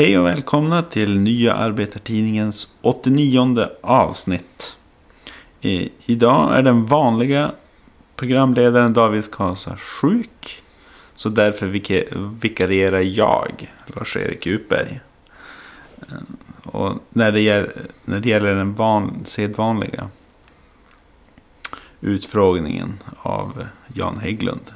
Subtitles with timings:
[0.00, 4.76] Hej och välkomna till Nya Arbetartidningens 89 avsnitt.
[5.60, 7.52] I, idag är den vanliga
[8.16, 10.62] programledaren David Kasa sjuk.
[11.14, 11.66] Så därför
[12.40, 15.00] vikarierar jag, Lars-Erik Utberg.
[15.96, 16.16] Eh,
[16.64, 17.72] och när det gäller,
[18.04, 20.08] när det gäller den van, sedvanliga
[22.00, 23.64] utfrågningen av
[23.94, 24.72] Jan Hägglund.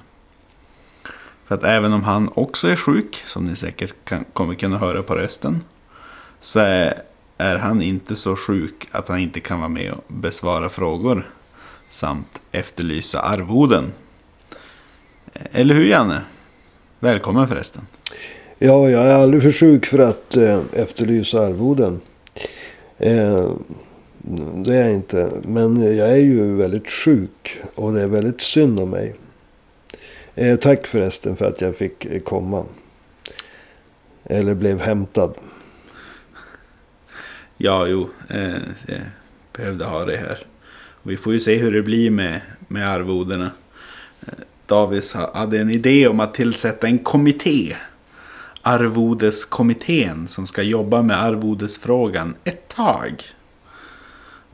[1.47, 5.03] För att även om han också är sjuk, som ni säkert kan, kommer kunna höra
[5.03, 5.61] på rösten.
[6.41, 7.02] Så är,
[7.39, 11.30] är han inte så sjuk att han inte kan vara med och besvara frågor.
[11.88, 13.93] Samt efterlysa arvoden.
[15.33, 16.21] Eh, eller hur Janne?
[17.01, 17.83] Välkommen förresten.
[18.59, 22.01] Ja, jag är aldrig för sjuk för att eh, efterlysa arvoden.
[22.99, 23.51] Eh,
[24.55, 25.30] det är jag inte.
[25.43, 27.63] Men jag är ju väldigt sjuk.
[27.74, 29.15] Och det är väldigt synd om mig.
[30.34, 32.65] Eh, tack förresten för att jag fick eh, komma.
[34.24, 35.34] Eller blev hämtad.
[37.57, 38.10] Ja, jo.
[38.29, 38.55] Eh,
[38.87, 39.01] jag
[39.52, 40.46] behövde ha det här.
[41.02, 43.51] Vi får ju se hur det blir med, med arvodena.
[44.21, 44.32] Eh,
[44.66, 47.77] Davis hade en idé om att tillsätta en kommitté.
[48.62, 53.24] Arvodeskommittén som ska jobba med arvodesfrågan ett tag.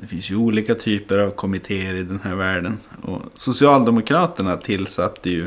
[0.01, 2.79] Det finns ju olika typer av kommittéer i den här världen.
[3.03, 5.47] Och Socialdemokraterna tillsatte ju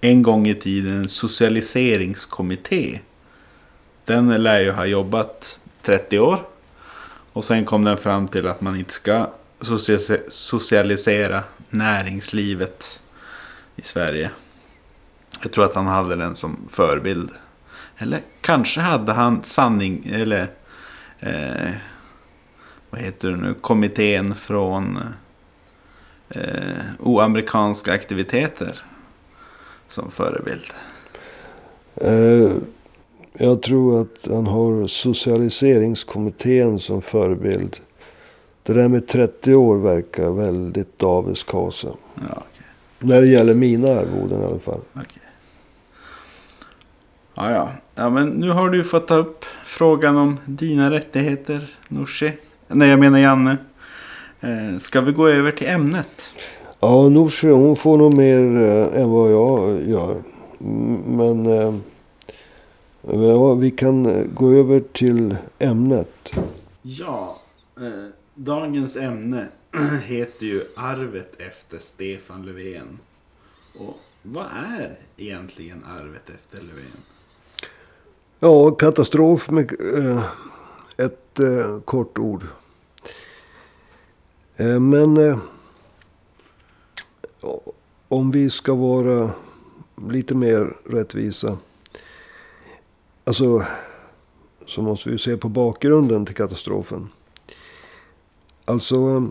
[0.00, 3.00] en gång i tiden en socialiseringskommitté.
[4.04, 6.46] Den lär ju ha jobbat 30 år.
[7.32, 9.30] Och sen kom den fram till att man inte ska
[10.28, 13.00] socialisera näringslivet
[13.76, 14.30] i Sverige.
[15.42, 17.30] Jag tror att han hade den som förebild.
[17.96, 20.48] Eller kanske hade han sanning, eller
[21.20, 21.70] eh,
[22.90, 24.98] vad heter det nu, kommittén från
[26.28, 26.42] eh,
[27.00, 28.82] oamerikanska aktiviteter
[29.88, 30.72] som förebild?
[31.94, 32.52] Eh,
[33.32, 37.76] jag tror att han har socialiseringskommittén som förebild.
[38.62, 41.88] Det där med 30 år verkar väldigt Davids Kasa.
[42.14, 42.66] Ja, okay.
[42.98, 44.80] När det gäller mina arvoden i alla fall.
[44.94, 45.22] Okay.
[47.34, 47.70] Ja, ja.
[47.94, 52.32] ja, men nu har du fått ta upp frågan om dina rättigheter, Nooshi.
[52.68, 53.56] Nej, jag menar Janne.
[54.40, 56.30] Eh, ska vi gå över till ämnet?
[56.80, 60.22] Ja, Nooshi hon får nog mer eh, än vad jag gör.
[61.06, 61.74] Men eh,
[63.02, 66.32] ja, vi kan gå över till ämnet.
[66.82, 67.40] Ja,
[67.76, 69.48] eh, dagens ämne
[70.04, 72.98] heter ju Arvet efter Stefan Löfven.
[73.78, 74.46] Och vad
[74.76, 77.02] är egentligen arvet efter Löfven?
[78.40, 79.72] Ja, katastrof med
[80.96, 81.40] ett
[81.84, 82.42] kort ord.
[84.60, 85.38] Eh, men eh,
[88.08, 89.30] om vi ska vara
[90.10, 91.58] lite mer rättvisa.
[93.24, 93.62] Alltså,
[94.66, 97.08] så måste vi se på bakgrunden till katastrofen.
[98.64, 99.30] Alltså,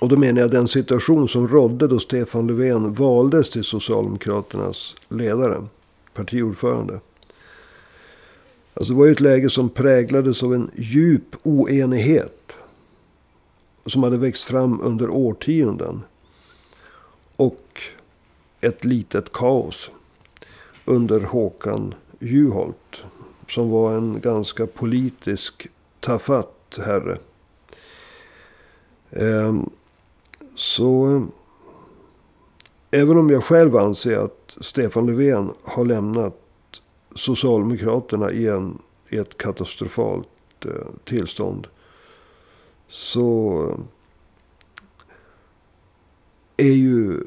[0.00, 5.66] och då menar jag den situation som rådde då Stefan Löfven valdes till Socialdemokraternas ledare,
[6.14, 7.00] partiordförande.
[8.74, 12.39] Alltså det var ju ett läge som präglades av en djup oenighet.
[13.86, 16.02] Som hade växt fram under årtionden.
[17.36, 17.80] Och
[18.60, 19.90] ett litet kaos
[20.84, 23.02] under Håkan Juholt.
[23.48, 25.66] Som var en ganska politisk
[26.00, 27.18] tafatt herre.
[29.10, 29.70] Ehm,
[30.54, 31.22] så
[32.90, 36.36] även om jag själv anser att Stefan Löfven har lämnat
[37.14, 40.28] Socialdemokraterna i, en, i ett katastrofalt
[40.64, 40.70] eh,
[41.04, 41.66] tillstånd.
[42.90, 43.78] Så
[46.56, 47.24] är ju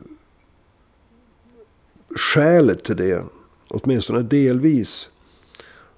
[2.15, 3.23] skälet till det,
[3.67, 5.09] åtminstone delvis,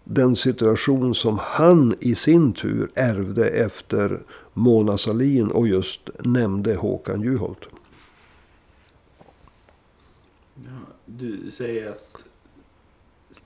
[0.04, 7.22] den situation som han i sin tur ärvde efter Mona Salin och just nämnde Håkan
[7.22, 7.60] Juholt.
[10.56, 10.72] Ja,
[11.06, 12.26] du säger att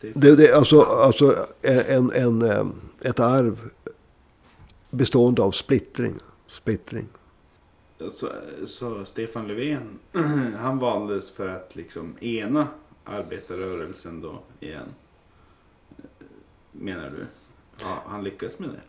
[0.02, 2.68] det, det, alltså, alltså en, en, eh,
[3.02, 3.70] ett arv
[4.90, 6.16] bestående av splittring.
[6.48, 7.08] splittring.
[8.12, 8.28] Så,
[8.66, 10.00] så Stefan Löfven,
[10.58, 12.68] han valdes för att liksom ena
[13.04, 14.88] arbetarrörelsen då igen.
[16.72, 17.26] Menar du?
[17.80, 18.82] Ja, han lyckas med det?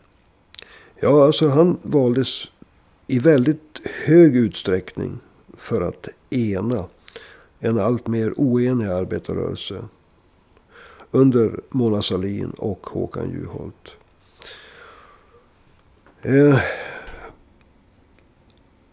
[0.95, 2.47] Ja, alltså han valdes
[3.07, 5.19] i väldigt hög utsträckning
[5.57, 6.85] för att ena
[7.59, 9.85] en allt mer oenig arbetarrörelse
[11.11, 13.91] under Mona Sahlin och Håkan Juholt.
[16.21, 16.59] Eh,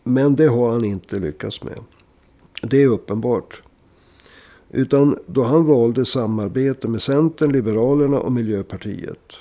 [0.04, 1.78] men det har han inte lyckats med.
[2.62, 3.62] Det är uppenbart.
[4.70, 9.32] Utan då han valde samarbete med Centern, Liberalerna och Miljöpartiet.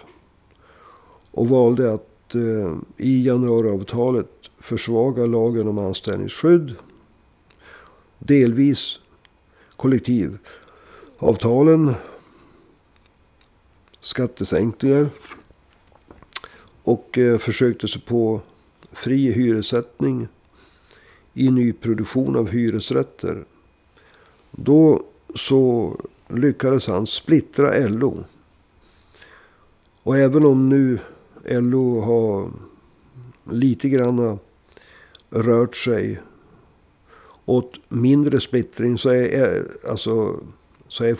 [1.31, 6.75] Och valde att eh, i januariavtalet försvaga lagen om anställningsskydd.
[8.19, 8.99] Delvis
[9.75, 11.93] kollektivavtalen.
[14.01, 15.09] Skattesänkningar.
[16.87, 18.41] Och eh, försökte sig på
[18.91, 20.27] fri hyressättning
[21.33, 23.45] i nyproduktion av hyresrätter.
[24.51, 25.03] Då
[25.35, 25.95] så
[26.27, 28.23] lyckades han splittra LO.
[30.03, 30.99] Och även om nu
[31.45, 32.51] LO har
[33.53, 34.39] lite grann
[35.29, 36.21] rört sig
[37.45, 40.39] åt mindre splittring så är, eh, alltså,
[40.87, 41.17] så är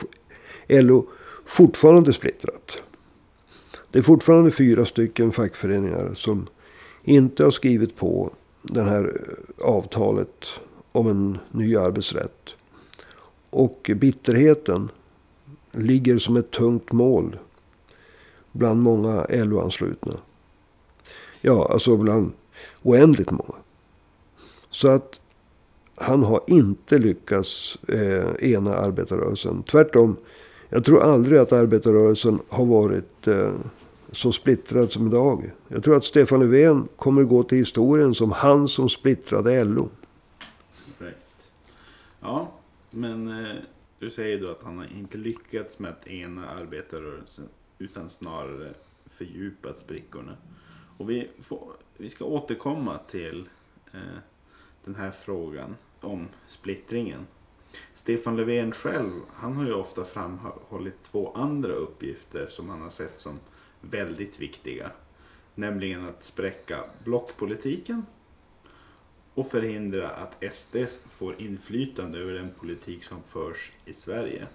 [0.82, 1.08] LO
[1.46, 2.84] fortfarande splittrat.
[3.98, 6.48] Det är fortfarande fyra stycken fackföreningar som
[7.04, 10.46] inte har skrivit på det här eh, avtalet
[10.92, 12.56] om en ny arbetsrätt.
[13.50, 14.92] Och bitterheten
[15.72, 17.40] ligger som ett tungt mål
[18.52, 20.14] bland många LO-anslutna.
[21.42, 22.32] Ja, alltså bland
[22.84, 23.56] oändligt många.
[24.70, 25.20] Så att
[25.96, 29.64] han har inte lyckats eh, ena arbetarrörelsen.
[29.64, 30.18] Tvärtom,
[30.70, 33.52] jag tror aldrig att arbetarrörelsen har varit eh,
[34.12, 35.52] så splittrad som idag.
[35.68, 39.90] Jag tror att Stefan Löfven kommer att gå till historien som han som splittrade LO.
[40.98, 41.50] Right.
[42.20, 42.52] Ja,
[42.90, 43.56] men eh,
[44.00, 47.50] du säger då att han har inte lyckats med att ena arbetarrörelsen
[47.80, 48.74] utan snarare
[49.06, 50.38] fördjupat sprickorna.
[50.98, 53.50] Och vi, får, vi ska återkomma till
[53.94, 54.00] eh,
[54.86, 57.28] den här frågan om splittringen.
[57.94, 63.20] Stefan Löfven själv, han har ju ofta framhållit två andra uppgifter som han har sett
[63.20, 63.40] som
[63.82, 64.92] väldigt viktiga.
[65.56, 68.06] Nämligen att spräcka blockpolitiken
[69.34, 70.76] och förhindra att SD
[71.12, 74.48] får inflytande över den politik som förs i Sverige.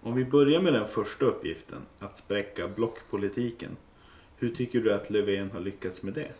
[0.00, 3.76] Om vi börjar med den första uppgiften, att spräcka blockpolitiken.
[4.36, 6.32] Hur tycker du att Löfven har lyckats med det?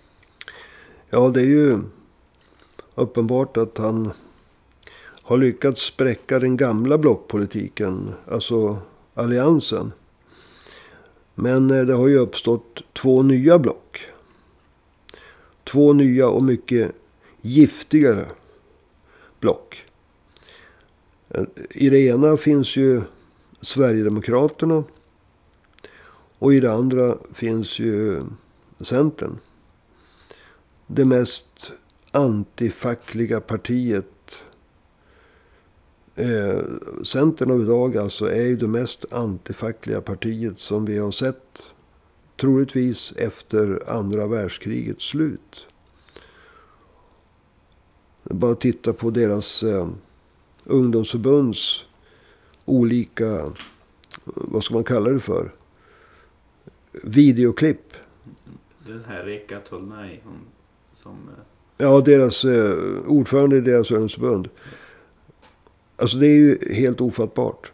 [1.11, 1.79] Ja, det är ju
[2.95, 4.13] uppenbart att han
[5.23, 8.79] har lyckats spräcka den gamla blockpolitiken, alltså
[9.15, 9.93] alliansen.
[11.41, 14.01] Men eh, det har ju uppstått två nya block.
[15.65, 16.93] Två nya och mycket
[17.41, 18.27] giftigare
[19.41, 19.85] block.
[21.29, 23.03] Eh, I det ena finns ju
[23.61, 24.85] Sverigedemokraterna.
[26.39, 28.23] Och i det andra finns ju
[28.81, 29.39] Centern.
[30.87, 31.73] Det mest
[32.11, 34.07] antifackliga partiet.
[36.19, 36.61] Eh,
[37.05, 41.67] Centern av idag alltså är ju det mest antifackliga partiet som vi har sett.
[42.37, 45.67] Troligtvis efter andra världskrigets slut.
[48.25, 49.89] Bara titta på deras eh,
[50.65, 51.85] ungdomsförbunds
[52.65, 53.53] olika,
[54.25, 55.53] vad ska man kalla det för?
[56.93, 57.95] Videoklipp.
[58.87, 60.21] Den här Reka Tolnai
[60.93, 61.13] som...
[61.13, 61.45] Eh,
[61.77, 62.77] ja, deras eh,
[63.07, 64.49] ordförande i deras ungdomsförbund.
[65.99, 67.73] Alltså det är ju helt ofattbart.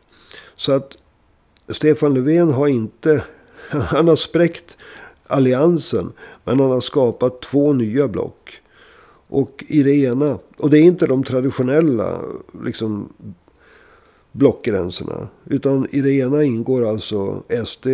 [0.56, 0.96] Så att
[1.68, 3.24] Stefan Löfven har inte...
[3.70, 4.76] Han har spräckt
[5.26, 6.12] alliansen.
[6.44, 8.60] Men han har skapat två nya block.
[9.28, 12.20] Och i det ena, och det är inte de traditionella
[12.64, 13.12] liksom,
[14.32, 15.28] blockgränserna.
[15.44, 17.86] Utan i det ena ingår alltså SD.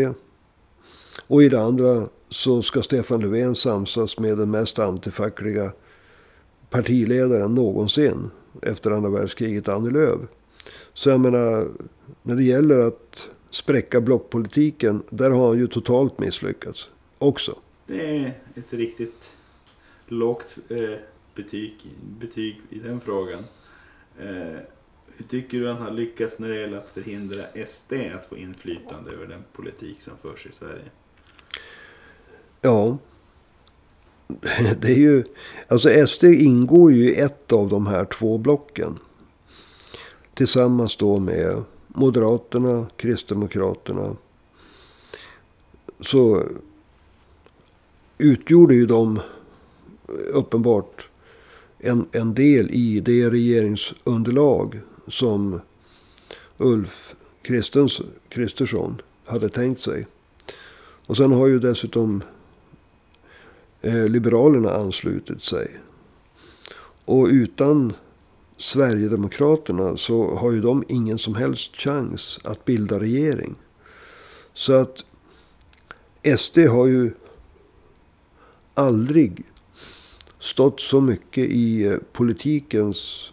[1.26, 5.73] Och i det andra så ska Stefan Löfven samsas med den mest antifackliga
[6.71, 8.31] partiledaren någonsin.
[8.62, 10.21] Efter andra världskriget, Annie Lööf.
[10.95, 11.69] Så jag menar,
[12.23, 15.02] när det gäller att spräcka blockpolitiken.
[15.11, 16.88] Där har han ju totalt misslyckats
[17.19, 17.59] också.
[17.87, 19.30] Det är ett riktigt
[20.07, 20.99] lågt eh,
[21.35, 21.75] betyg,
[22.21, 23.45] betyg i den frågan.
[24.21, 24.59] Eh,
[25.16, 29.11] hur tycker du han har lyckats när det gäller att förhindra SD att få inflytande
[29.11, 30.85] över den politik som förs i Sverige?
[32.61, 32.99] Ja.
[34.80, 35.25] Det är ju,
[35.68, 38.99] alltså SD ingår ju i ett av de här två blocken.
[40.34, 44.16] Tillsammans då med Moderaterna, Kristdemokraterna.
[46.00, 46.44] Så
[48.18, 49.20] utgjorde ju de
[50.32, 51.08] uppenbart
[51.78, 55.60] en, en del i det regeringsunderlag som
[56.58, 57.14] Ulf
[58.28, 60.06] Kristersson hade tänkt sig.
[61.06, 62.22] Och sen har ju dessutom
[63.82, 65.80] eh, Liberalerna anslutit sig.
[67.04, 67.92] Och utan
[68.56, 73.54] Sverigedemokraterna så har ju de ingen som helst chans att bilda regering.
[74.54, 75.04] Så att
[76.38, 77.12] SD har ju
[78.75, 79.42] aldrig
[80.38, 83.32] stått så mycket i eh, politikens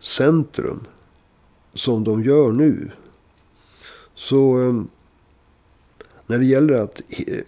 [0.00, 0.86] centrum
[1.74, 2.90] som de gör nu.
[4.14, 4.88] Så ehm,
[6.26, 7.00] när det gäller att...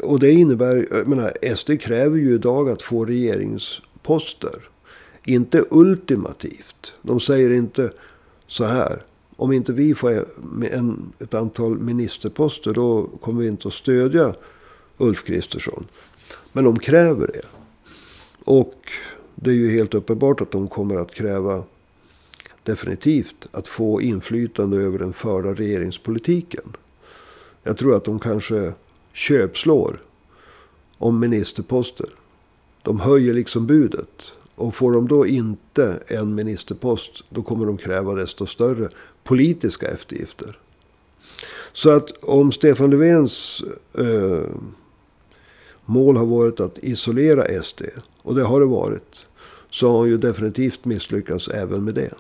[0.03, 0.89] Och det innebär...
[0.91, 4.69] Jag menar, SD kräver ju idag att få regeringsposter.
[5.25, 6.93] Inte ultimativt.
[7.03, 7.91] De säger inte
[8.47, 9.03] så här.
[9.37, 10.27] Om inte vi får
[10.71, 14.35] en, ett antal ministerposter då kommer vi inte att stödja
[14.99, 15.87] Ulf Kristersson.
[16.53, 17.47] Men de kräver det.
[18.45, 18.75] Och
[19.35, 21.63] det är ju helt uppenbart att de kommer att kräva
[22.63, 26.77] definitivt att få inflytande över den förda regeringspolitiken.
[27.63, 28.73] Jag tror att de kanske
[29.13, 30.03] köpslår
[30.99, 32.09] om ministerposter.
[32.83, 34.33] De höjer liksom budet.
[34.55, 38.89] Och får de då inte en ministerpost, då kommer de kräva desto större
[39.25, 40.59] politiska eftergifter.
[41.73, 43.63] Så att om Stefan Löfvens
[43.95, 44.51] eh,
[45.85, 47.83] mål har varit att isolera SD,
[48.23, 49.27] och det har det varit,
[49.71, 52.15] så har han ju definitivt misslyckats även med det.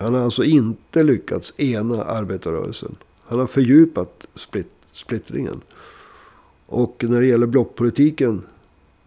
[0.00, 2.96] Han har alltså inte lyckats ena arbetarrörelsen.
[3.24, 5.60] Han har fördjupat split, splittringen.
[6.66, 8.46] Och när det gäller blockpolitiken.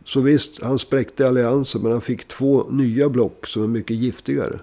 [0.06, 1.82] Så visst, han spräckte alliansen.
[1.82, 4.60] Men han fick två nya block som är mycket giftigare.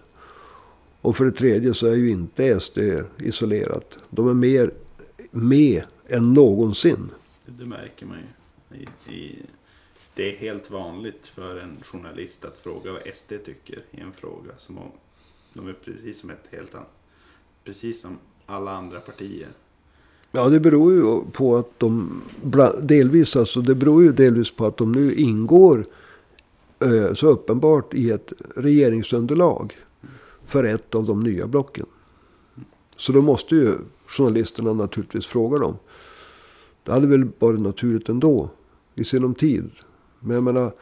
[1.00, 2.78] Och för det tredje så är ju inte SD
[3.18, 3.98] isolerat.
[4.10, 4.70] De är mer
[5.30, 7.10] med än någonsin.
[7.46, 8.76] Det märker man ju.
[8.78, 9.38] I, i,
[10.14, 14.50] det är helt vanligt för en journalist att fråga vad SD tycker i en fråga.
[14.58, 14.78] Som
[15.52, 16.92] de är precis som ett helt annat.
[17.64, 19.48] Precis som alla andra partier.
[20.32, 22.22] Ja, det beror ju på att de
[22.82, 25.84] delvis, alltså det beror ju delvis på att de nu ingår
[26.78, 29.76] eh, så uppenbart i ett regeringsunderlag
[30.44, 31.86] för ett av de nya blocken.
[32.96, 33.74] Så då måste ju
[34.06, 35.76] journalisterna naturligtvis fråga dem.
[36.82, 38.50] Det hade väl varit naturligt ändå
[38.94, 39.70] i sinom tid.
[40.20, 40.72] Men jag menar,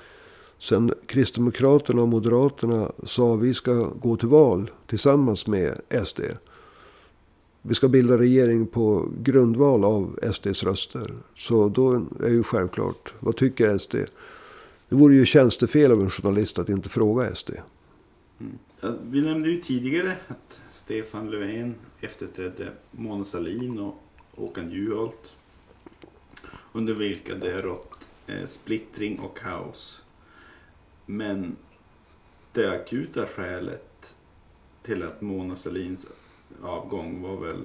[0.58, 6.20] sen Kristdemokraterna och Moderaterna sa att vi ska gå till val tillsammans med SD.
[7.62, 11.14] Vi ska bilda regering på grundval av SDs röster.
[11.36, 13.94] Så då är ju självklart, vad tycker SD?
[14.88, 17.50] Det vore ju tjänstefel av en journalist att inte fråga SD.
[18.40, 18.58] Mm.
[19.02, 24.02] Vi nämnde ju tidigare att Stefan Löfven efterträdde Mona Sahlin och
[24.36, 25.32] Håkan Juholt.
[26.72, 30.00] Under vilka det rått eh, splittring och kaos.
[31.10, 31.56] Men
[32.52, 34.14] det akuta skälet
[34.82, 36.06] till att Mona Sahlins
[36.62, 37.64] avgång var väl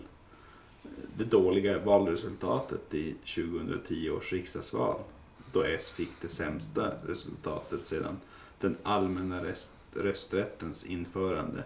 [1.18, 5.00] det dåliga valresultatet i 2010 års riksdagsval.
[5.52, 8.18] Då S fick det sämsta resultatet sedan
[8.60, 9.42] den allmänna
[9.94, 11.64] rösträttens införande.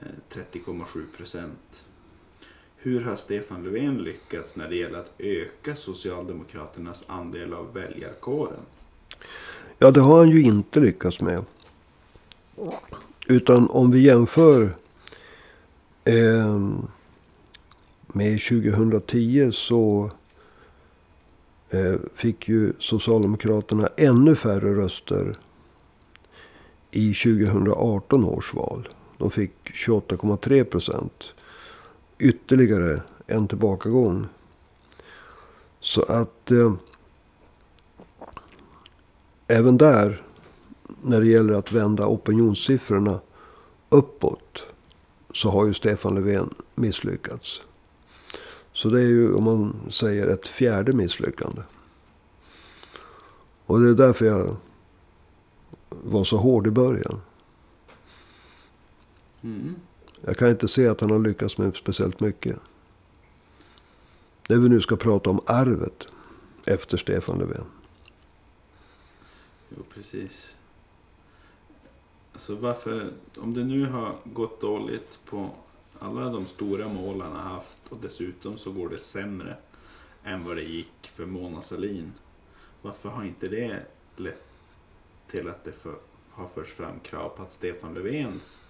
[0.00, 1.84] Eh, 30,7 procent.
[2.76, 8.62] Hur har Stefan Löfven lyckats när det gäller att öka Socialdemokraternas andel av väljarkåren?
[9.78, 11.44] Ja, det har han ju inte lyckats med.
[13.28, 14.76] Utan om vi jämför
[16.04, 16.58] eh,
[18.06, 20.10] med 2010 så
[21.70, 25.36] eh, fick ju Socialdemokraterna ännu färre röster
[26.90, 28.88] i 2018 års val.
[29.18, 31.24] De fick 28,3 procent.
[32.18, 34.26] Ytterligare en tillbakagång.
[35.80, 36.74] Så att eh,
[39.46, 40.22] även där,
[41.02, 43.20] när det gäller att vända opinionssiffrorna
[43.88, 44.66] uppåt,
[45.32, 47.60] så har ju Stefan Löfven misslyckats.
[48.72, 51.62] Så det är ju, om man säger, ett fjärde misslyckande.
[53.66, 54.56] Och det är därför jag
[55.90, 57.20] var så hård i början.
[59.42, 59.74] Mm.
[60.20, 62.56] Jag kan inte se att han har lyckats med speciellt mycket.
[64.48, 66.08] När vi nu ska prata om arvet
[66.64, 67.64] efter Stefan Löfven.
[69.68, 70.54] Jo, precis.
[72.32, 75.50] Alltså varför, om det nu har gått dåligt på
[75.98, 79.56] alla de stora mål han har haft och dessutom så går det sämre
[80.24, 82.12] än vad det gick för Mona Sahlin.
[82.82, 83.82] Varför har inte det
[84.16, 84.44] lett
[85.30, 85.94] till att det för,
[86.30, 88.60] har förts fram krav på att Stefan Löfvens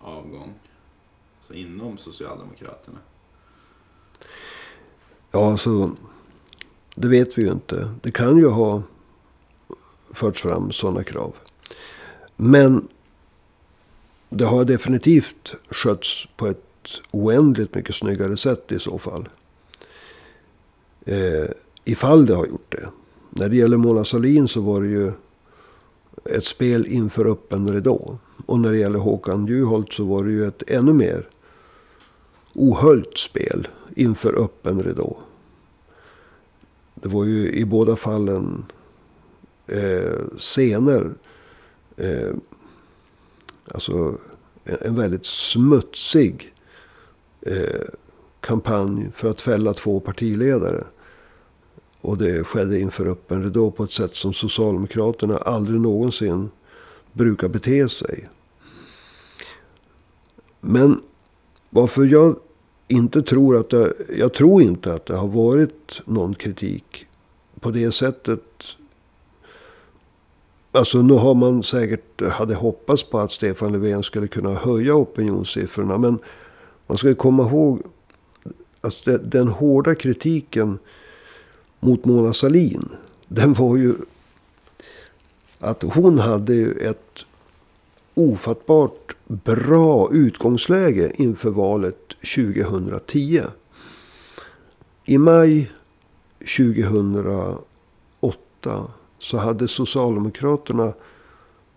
[0.00, 0.54] avgång,
[1.40, 2.98] så inom Socialdemokraterna?
[5.30, 5.96] Ja, alltså
[6.94, 7.94] det vet vi ju inte.
[8.02, 8.82] Det kan ju ha
[10.14, 11.34] förts fram sådana krav.
[12.36, 12.88] Men
[14.28, 19.28] det har definitivt skötts på ett oändligt mycket snyggare sätt i så fall.
[21.04, 21.50] Eh,
[21.84, 22.88] ifall det har gjort det.
[23.30, 25.12] När det gäller Mona Sahlin så var det ju
[26.24, 28.18] ett spel inför öppen ridå.
[28.46, 31.28] Och när det gäller Håkan Juholt så var det ju ett ännu mer
[32.54, 35.18] ohöljt spel inför öppen ridå.
[36.94, 38.64] Det var ju i båda fallen
[39.70, 41.10] eh, scener.
[41.96, 42.34] Eh,
[43.74, 44.18] Alltså
[44.64, 46.52] en väldigt smutsig
[47.40, 47.88] eh,
[48.40, 50.84] kampanj för att fälla två partiledare.
[52.00, 56.50] Och det skedde inför öppen ridå på ett sätt som Socialdemokraterna aldrig någonsin
[57.12, 58.28] brukar bete sig.
[60.60, 61.02] Men
[61.70, 62.36] varför jag
[62.88, 67.06] inte tror att det, jag tror inte att det har varit någon kritik
[67.60, 68.76] på det sättet.
[70.72, 74.94] Alltså nu har man säkert eh, hade hoppats på att Stefan Löfven skulle kunna höja
[74.94, 75.98] opinionssiffrorna.
[75.98, 76.18] Men
[76.86, 77.82] man ska komma ihåg
[78.80, 80.78] att den hårda kritiken
[81.80, 82.88] mot Mona Salin.
[83.28, 83.94] Den var ju
[85.58, 87.24] att hon hade ett
[88.14, 93.42] ofattbart bra utgångsläge inför valet 2010.
[95.04, 95.70] I maj
[96.56, 97.64] 2008
[99.20, 100.92] så hade Socialdemokraterna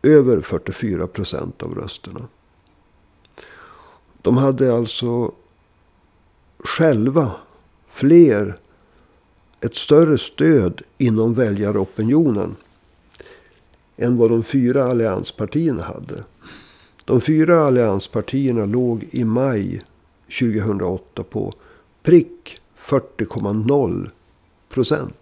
[0.01, 2.27] över 44 procent av rösterna.
[4.21, 5.31] De hade alltså
[6.59, 7.31] själva
[7.87, 8.59] fler,
[9.61, 12.55] ett större stöd inom väljaropinionen
[13.97, 16.23] än vad de fyra allianspartierna hade.
[17.05, 19.81] De fyra allianspartierna låg i maj
[20.39, 21.53] 2008 på
[22.03, 24.09] prick 40,0
[24.69, 25.13] procent.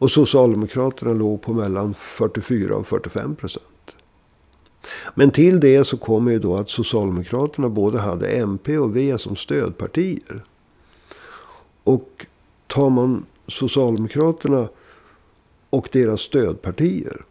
[0.00, 3.64] Och Socialdemokraterna låg på mellan 44 och 45 procent.
[5.14, 9.36] Men till det så kommer ju då att Socialdemokraterna både hade MP och V som
[9.36, 10.44] stödpartier.
[11.84, 12.26] Och
[12.66, 14.68] tar man Socialdemokraterna
[15.70, 17.24] och deras stödpartier.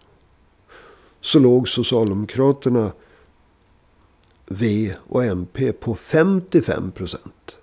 [1.21, 2.91] Så låg Socialdemokraterna,
[4.45, 7.55] V och MP på 55 procent.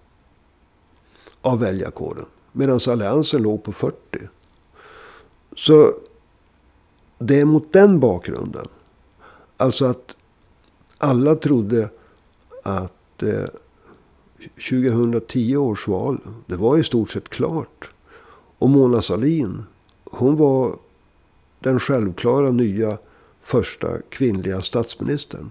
[1.40, 2.26] Av väljarkåren.
[2.52, 3.96] Medan Alliansen låg på 40.
[5.56, 5.92] Så
[7.18, 8.68] det är mot den bakgrunden
[9.56, 10.16] Alltså att
[10.98, 11.90] alla trodde
[12.62, 13.44] att eh,
[14.70, 17.90] 2010 års val, det var i stort sett klart.
[18.58, 19.64] Och Mona Sahlin,
[20.04, 20.76] hon var
[21.58, 22.98] den självklara nya
[23.40, 25.50] första kvinnliga statsministern.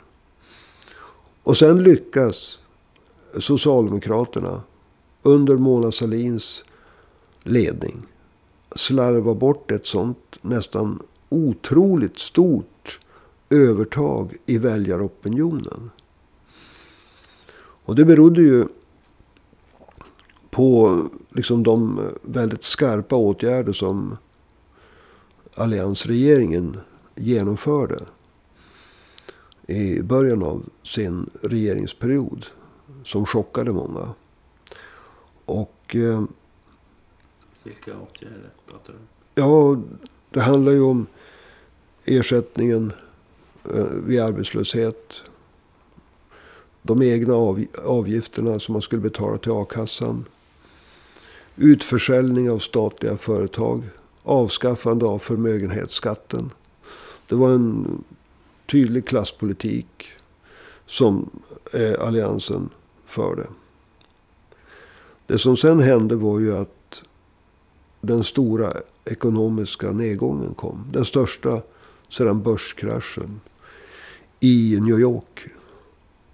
[1.44, 2.60] Och sen lyckas
[3.40, 4.62] Socialdemokraterna
[5.24, 6.64] under Mona Sahlins
[7.44, 8.02] ledning
[8.76, 13.00] slarva bort ett sånt nästan otroligt stort
[13.50, 15.92] övertag i väljaropinionen.
[17.58, 18.66] Och det berodde ju
[20.50, 24.18] på liksom de väldigt skarpa åtgärder som
[25.56, 26.78] alliansregeringen
[27.16, 28.00] genomförde
[29.68, 32.46] i början av sin regeringsperiod.
[33.04, 34.14] Som chockade många.
[35.46, 35.96] Och...
[35.96, 36.24] Eh,
[37.66, 39.06] vilka åtgärder pratar du om?
[39.36, 39.82] Ja,
[40.30, 41.08] det handlar ju om
[42.06, 42.94] ersättningen
[43.74, 45.22] eh, vid arbetslöshet.
[46.82, 47.34] De egna
[47.86, 50.26] avgifterna som man skulle betala till a-kassan.
[51.56, 53.84] Utförsäljning av statliga företag.
[54.24, 56.52] Avskaffande av förmögenhetsskatten.
[57.28, 58.04] Det var en
[58.66, 60.08] tydlig klasspolitik
[60.86, 61.30] som
[61.74, 62.70] eh, alliansen
[63.06, 63.48] förde.
[65.28, 66.75] Det som sen hände var ju att
[68.06, 68.74] den stora
[69.06, 70.88] ekonomiska nedgången kom.
[70.92, 71.62] Den största
[72.10, 73.42] sedan börskraschen
[74.40, 75.40] i New York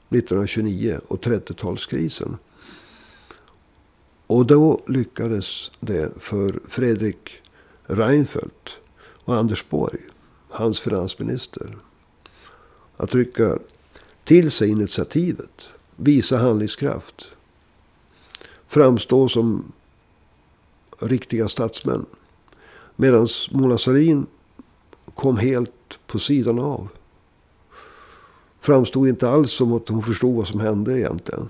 [0.09, 2.37] 1929 och 30-talskrisen.
[4.27, 7.41] Och då lyckades det för Fredrik
[7.83, 8.69] Reinfeldt
[9.25, 9.99] och Anders Borg,
[10.49, 11.77] hans finansminister,
[12.97, 13.57] att rycka
[14.23, 17.27] till sig initiativet, visa handlingskraft,
[18.67, 19.71] framstå som
[21.01, 22.05] riktiga statsmän.
[22.95, 24.25] Medan Mona Sahlin
[25.15, 26.87] kom helt på sidan av
[28.61, 31.49] framstod inte alls som att hon förstod vad som hände egentligen.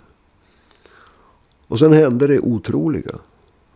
[1.68, 3.16] Och sen hände det otroliga.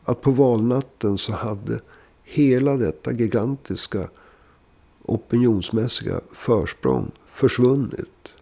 [0.03, 1.81] Att på valnatten så hade
[2.23, 4.09] hela detta gigantiska
[5.03, 8.33] opinionsmässiga försprång försvunnit.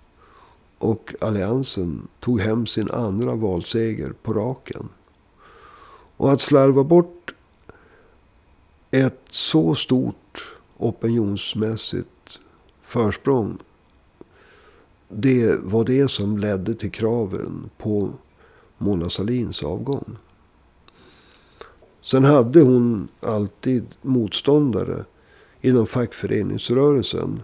[0.78, 4.90] Och alliansen tog hem sin andra valseger på raken.
[6.18, 7.34] Och att slarva bort
[8.92, 12.40] ett så stort opinionsmässigt
[12.82, 13.58] försprång
[15.16, 18.10] det var det som ledde till kraven på
[18.78, 20.18] Mona Salins avgång.
[22.02, 25.06] Sen hade hon alltid motståndare
[25.62, 27.42] inom fackföreningsrörelsen.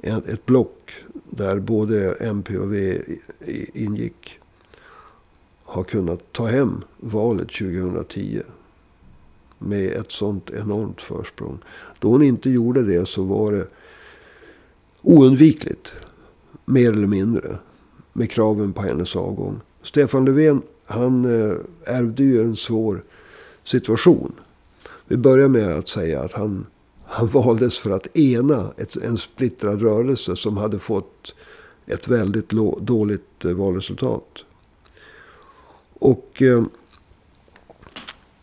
[0.02, 0.94] ett block
[1.30, 3.02] där både MP och V
[3.74, 4.40] ingick.
[5.64, 8.42] Har kunnat ta hem valet 2010.
[9.58, 11.58] Med ett sånt enormt försprång.
[12.00, 13.68] Då hon inte gjorde det så var det
[15.02, 15.94] oundvikligt.
[16.66, 17.58] Mer eller mindre.
[18.14, 19.60] Med kraven på hennes avgång.
[19.82, 23.04] Stefan Löfven han eh, ärvde ju en svår
[23.64, 24.34] situation.
[25.08, 26.66] Vi börjar med att säga att han,
[27.06, 31.36] han valdes för att ena ett, en splittrad rörelse som hade fått
[31.86, 34.44] ett väldigt lo, dåligt eh, valresultat.
[35.94, 36.64] Och eh,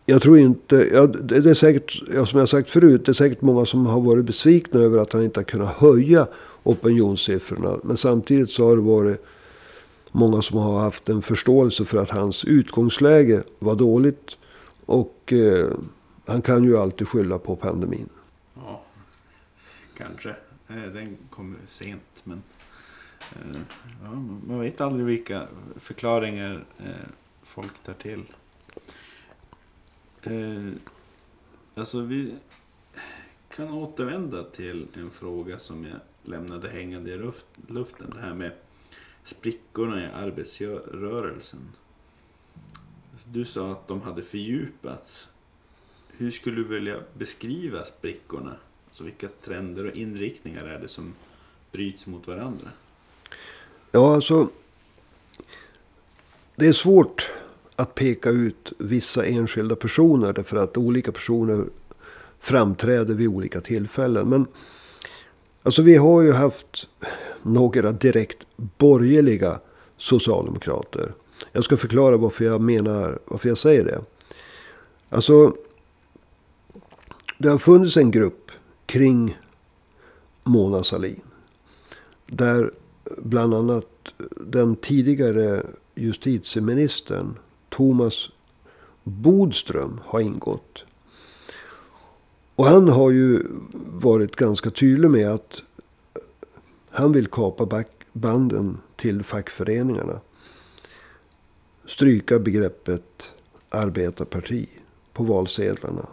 [0.07, 3.43] jag tror inte, ja, det är säkert, ja, som jag sagt förut, det är säkert
[3.43, 6.27] många som har varit besvikna över att han inte har kunnat höja
[6.63, 7.79] opinionssiffrorna.
[7.83, 9.25] Men samtidigt så har det varit
[10.13, 14.37] många som har haft en förståelse för att hans utgångsläge var dåligt.
[14.87, 15.71] Och eh,
[16.27, 18.09] han kan ju alltid skylla på pandemin.
[18.55, 18.83] Ja,
[19.97, 20.29] kanske.
[20.69, 22.23] Eh, den kom sent.
[22.25, 22.43] Men
[23.33, 23.61] eh,
[24.03, 24.11] ja,
[24.47, 27.09] man vet aldrig vilka förklaringar eh,
[27.43, 28.23] folk tar till.
[30.23, 30.73] Eh,
[31.75, 32.35] alltså vi
[33.49, 37.31] kan återvända till en fråga som jag lämnade hängande i
[37.67, 38.11] luften.
[38.15, 38.53] Det här med
[39.29, 41.61] sprickorna i arbetsrörelsen.
[43.25, 45.29] Du sa att de hade fördjupats.
[46.09, 48.57] Hur skulle du vilja beskriva sprickorna?
[48.89, 51.15] Alltså vilka trender och inriktningar är det som
[51.73, 52.71] bryts mot varandra?
[53.91, 54.49] Ja, alltså.
[56.57, 57.31] Det är svårt
[57.77, 60.33] att peka ut vissa enskilda personer.
[60.33, 61.65] Därför att olika personer
[62.39, 64.29] framträder vid olika tillfällen.
[64.29, 64.47] Men
[65.63, 66.89] alltså vi har ju haft
[67.49, 69.61] några direkt borgerliga
[69.97, 71.13] socialdemokrater.
[71.53, 74.01] Jag ska förklara varför jag menar, varför jag säger det.
[75.09, 75.57] Alltså,
[77.39, 78.51] det har funnits en grupp
[78.87, 79.39] kring
[80.45, 81.21] Mona Sahlin.
[82.27, 82.71] Där
[83.19, 83.87] bland annat
[84.37, 85.63] den tidigare
[85.95, 88.29] justitieministern Thomas
[89.05, 90.85] Bodström har ingått.
[92.55, 93.43] Och han har ju
[93.87, 95.63] varit ganska tydlig med att
[96.99, 100.21] han vill kapa banden till fackföreningarna.
[101.85, 103.31] Stryka begreppet
[103.69, 104.69] arbetarparti
[105.13, 106.07] på valsedlarna.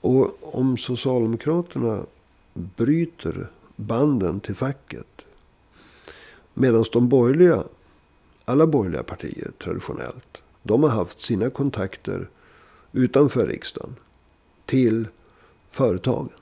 [0.00, 2.02] Och om Socialdemokraterna
[2.54, 5.22] bryter banden till facket.
[6.54, 7.64] Medan de borgerliga,
[8.44, 12.28] alla borgerliga partier traditionellt, de har haft sina kontakter
[12.92, 13.96] utanför riksdagen
[14.66, 15.08] till
[15.70, 16.37] företagen.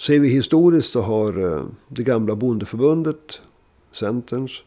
[0.00, 3.40] Ser vi historiskt så har eh, det gamla bondeförbundet,
[3.92, 4.62] Centerns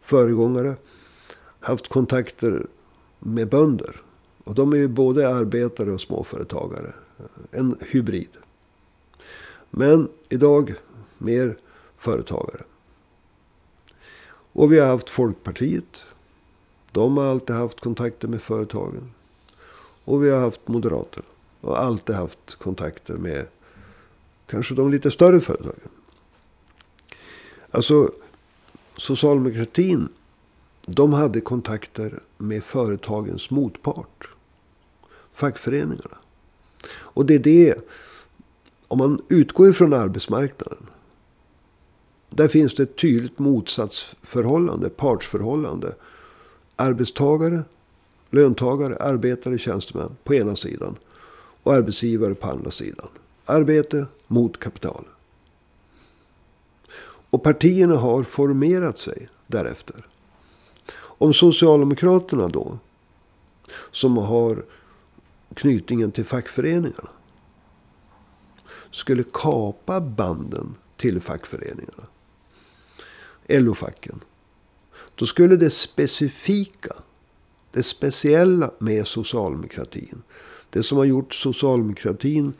[0.00, 0.76] föregångare,
[1.60, 2.66] haft kontakter
[3.18, 4.02] med bönder.
[4.44, 6.92] Och de är ju både arbetare och småföretagare.
[7.18, 8.28] Eh, en hybrid.
[9.70, 10.74] Men idag
[11.18, 11.56] mer
[11.96, 12.62] företagare.
[14.52, 16.04] Och vi har haft Folkpartiet.
[16.92, 19.10] De har alltid haft kontakter med företagen.
[20.04, 21.26] Och vi har haft Moderaterna.
[21.60, 23.46] Och alltid haft kontakter med
[24.46, 25.90] Kanske de lite större företagen.
[27.70, 28.10] Alltså
[28.96, 30.08] socialdemokratin.
[30.86, 34.28] De hade kontakter med företagens motpart.
[35.32, 36.18] Fackföreningarna.
[36.88, 37.74] Och det är det.
[38.88, 40.86] Om man utgår ifrån arbetsmarknaden.
[42.30, 45.94] Där finns det ett tydligt motsatsförhållande, partsförhållande.
[46.76, 47.62] Arbetstagare,
[48.30, 50.96] löntagare, arbetare, tjänstemän på ena sidan.
[51.62, 53.08] Och arbetsgivare på andra sidan.
[53.44, 55.04] Arbete mot kapital.
[57.30, 60.06] Och partierna har formerat sig därefter.
[60.96, 62.78] Om Socialdemokraterna då,
[63.90, 64.64] som har
[65.54, 67.08] knytningen till fackföreningarna,
[68.90, 72.06] skulle kapa banden till fackföreningarna,
[73.48, 74.20] LO-facken,
[75.14, 76.94] då skulle det specifika,
[77.70, 80.22] det speciella med socialdemokratin,
[80.70, 82.52] det som har gjort socialdemokratin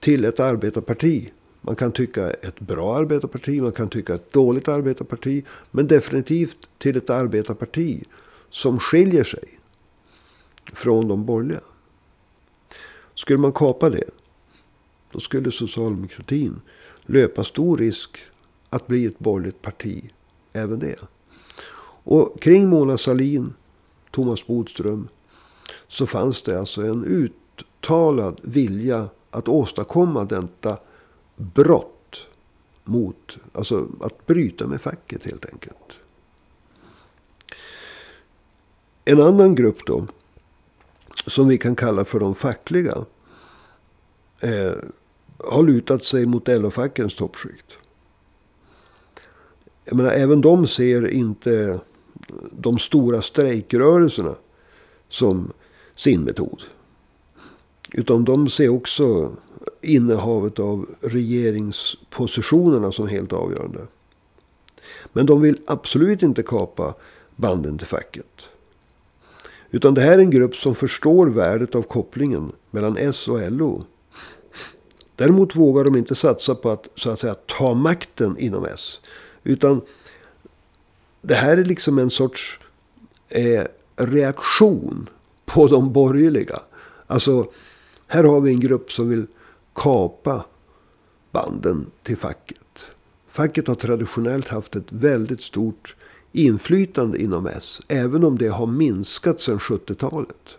[0.00, 1.30] till ett arbetarparti.
[1.60, 5.44] Man kan tycka ett bra arbetarparti, man kan tycka ett dåligt arbetarparti.
[5.70, 8.04] Men definitivt till ett arbetarparti
[8.50, 9.58] som skiljer sig
[10.72, 11.60] från de borgerliga.
[13.14, 14.10] Skulle man kapa det,
[15.12, 16.60] då skulle socialdemokratin
[17.02, 18.18] löpa stor risk
[18.70, 20.10] att bli ett borgerligt parti
[20.52, 20.96] även det.
[22.04, 23.54] Och kring Mona Salin,
[24.10, 25.08] Thomas Bodström,
[25.88, 30.78] så fanns det alltså en uttalad vilja att åstadkomma detta
[31.36, 32.26] brott
[32.84, 35.92] mot, alltså att bryta med facket helt enkelt.
[39.04, 40.06] En annan grupp då,
[41.26, 43.04] som vi kan kalla för de fackliga.
[44.40, 44.72] eh,
[45.44, 47.72] har lutat sig mot LO-fackens toppskikt.
[49.84, 51.80] Jag menar, även de ser inte
[52.52, 54.34] de stora strejkrörelserna
[55.08, 55.52] som
[55.94, 56.62] sin metod.
[57.92, 59.32] Utan de ser också
[59.80, 63.86] innehavet av regeringspositionerna som helt avgörande.
[65.12, 66.94] Men de vill absolut inte kapa
[67.36, 68.48] banden till facket.
[69.70, 73.84] Utan det här är en grupp som förstår värdet av kopplingen mellan S och LO.
[75.16, 79.00] Däremot vågar de inte satsa på att så att säga ta makten inom S.
[79.44, 79.80] Utan
[81.22, 82.60] det här är liksom en sorts
[83.28, 83.64] eh,
[83.96, 85.08] reaktion
[85.44, 86.60] på de borgerliga.
[87.06, 87.50] Alltså,
[88.08, 89.26] här har vi en grupp som vill
[89.74, 90.44] kapa
[91.30, 92.84] banden till facket.
[93.28, 95.96] Facket har traditionellt haft ett väldigt stort
[96.32, 97.80] inflytande inom S.
[97.88, 100.56] Även om det har minskat sedan 70-talet.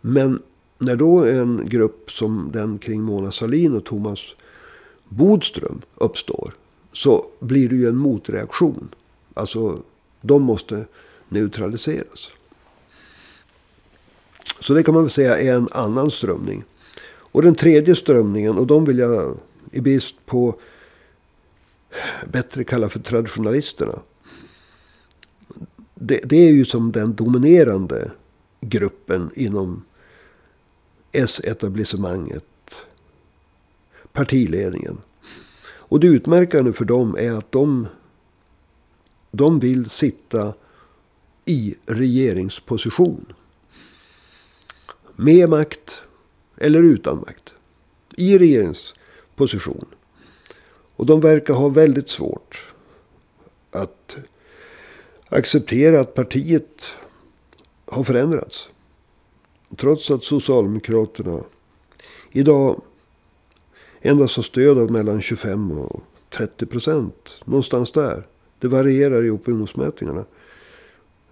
[0.00, 0.42] Men
[0.78, 4.20] när då en grupp som den kring Mona Sahlin och Thomas
[5.08, 6.54] Bodström uppstår.
[6.92, 8.88] Så blir det ju en motreaktion.
[9.34, 9.78] Alltså,
[10.20, 10.84] de måste
[11.28, 12.30] neutraliseras.
[14.60, 16.64] Så det kan man väl säga är en annan strömning.
[17.04, 19.36] Och den tredje strömningen, och de vill jag
[19.70, 20.54] i brist på
[22.32, 23.98] bättre kalla för traditionalisterna.
[25.94, 28.10] Det, det är ju som den dominerande
[28.60, 29.84] gruppen inom
[31.12, 32.44] S-etablissemanget.
[34.12, 34.98] Partiledningen.
[35.62, 37.86] Och det utmärkande för dem är att de,
[39.30, 40.54] de vill sitta
[41.44, 43.26] i regeringsposition.
[45.22, 46.02] Med makt
[46.56, 47.52] eller utan makt.
[48.16, 49.84] I regeringsposition.
[50.96, 52.72] Och de verkar ha väldigt svårt
[53.70, 54.16] att
[55.28, 56.84] acceptera att partiet
[57.86, 58.68] har förändrats.
[59.76, 61.40] Trots att Socialdemokraterna
[62.32, 62.82] idag
[64.00, 67.38] endast har stöd av mellan 25 och 30 procent.
[67.44, 68.26] Någonstans där.
[68.58, 70.24] Det varierar i opinionsmätningarna.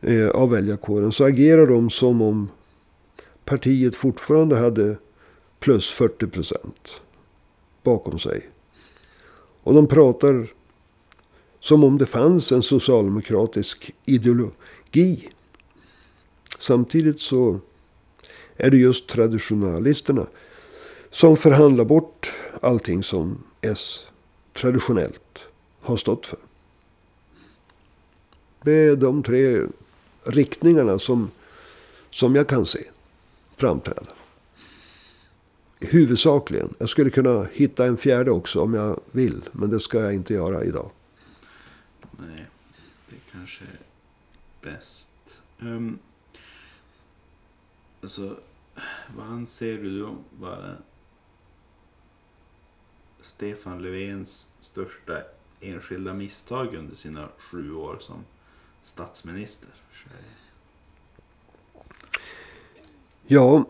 [0.00, 1.12] Eh, av väljarkåren.
[1.12, 2.48] Så agerar de som om
[3.48, 4.96] partiet fortfarande hade
[5.58, 6.90] plus 40 procent
[7.82, 8.48] bakom sig.
[9.62, 10.52] Och de pratar
[11.60, 15.28] som om det fanns en socialdemokratisk ideologi.
[16.58, 17.60] Samtidigt så
[18.56, 20.26] är det just traditionalisterna
[21.10, 23.98] som förhandlar bort allting som S
[24.52, 25.44] traditionellt
[25.80, 26.38] har stått för.
[28.62, 29.62] Det är de tre
[30.24, 31.30] riktningarna som,
[32.10, 32.84] som jag kan se
[33.58, 34.06] framträda.
[35.80, 36.74] Huvudsakligen.
[36.78, 39.48] Jag skulle kunna hitta en fjärde också om jag vill.
[39.52, 40.90] Men det ska jag inte göra idag.
[42.18, 42.46] Nej,
[43.08, 43.78] det kanske är
[44.62, 45.40] bäst.
[45.58, 45.98] Um,
[48.02, 48.36] alltså,
[49.16, 50.76] vad anser du om vara
[53.20, 55.22] Stefan Löfvens största
[55.60, 58.24] enskilda misstag under sina sju år som
[58.82, 59.68] statsminister?
[63.30, 63.64] Ja,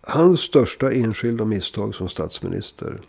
[0.00, 3.00] hans största enskilda misstag som statsminister.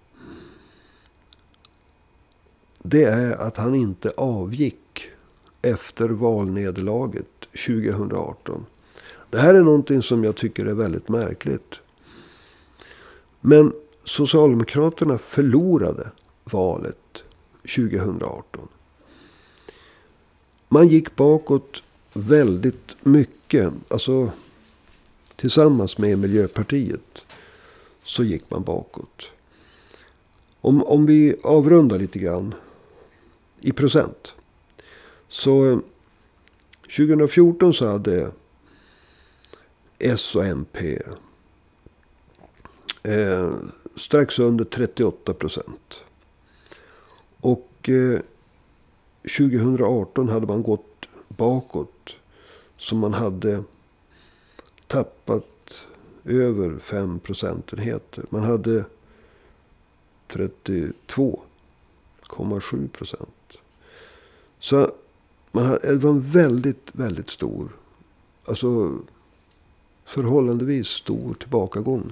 [2.83, 5.09] Det är att han inte avgick
[5.61, 7.27] efter valnederlaget
[7.67, 8.65] 2018.
[9.29, 11.75] Det här är någonting som jag tycker är väldigt märkligt.
[13.41, 16.11] Men Socialdemokraterna förlorade
[16.43, 17.23] valet
[17.75, 18.67] 2018.
[20.69, 21.83] Man gick bakåt
[22.13, 23.73] väldigt mycket.
[23.87, 24.31] Alltså
[25.35, 27.21] tillsammans med Miljöpartiet
[28.03, 29.29] så gick man bakåt.
[30.61, 32.53] Om, om vi avrundar lite grann
[33.61, 34.33] i procent.
[35.29, 35.81] Så
[36.97, 38.31] 2014 så hade
[39.99, 41.01] S och MP
[43.03, 43.53] eh,
[43.95, 46.01] strax under 38 procent.
[47.39, 48.19] Och eh,
[49.37, 52.15] 2018 hade man gått bakåt.
[52.77, 53.63] Så man hade
[54.95, 55.77] tappat
[56.25, 58.25] över 5 procentenheter.
[58.29, 58.85] Man hade
[60.27, 63.57] 32,7 procent.
[64.59, 64.91] Så
[65.51, 67.69] man hade, det var en väldigt, väldigt stor,
[68.45, 68.97] alltså
[70.05, 72.11] förhållandevis stor tillbakagång.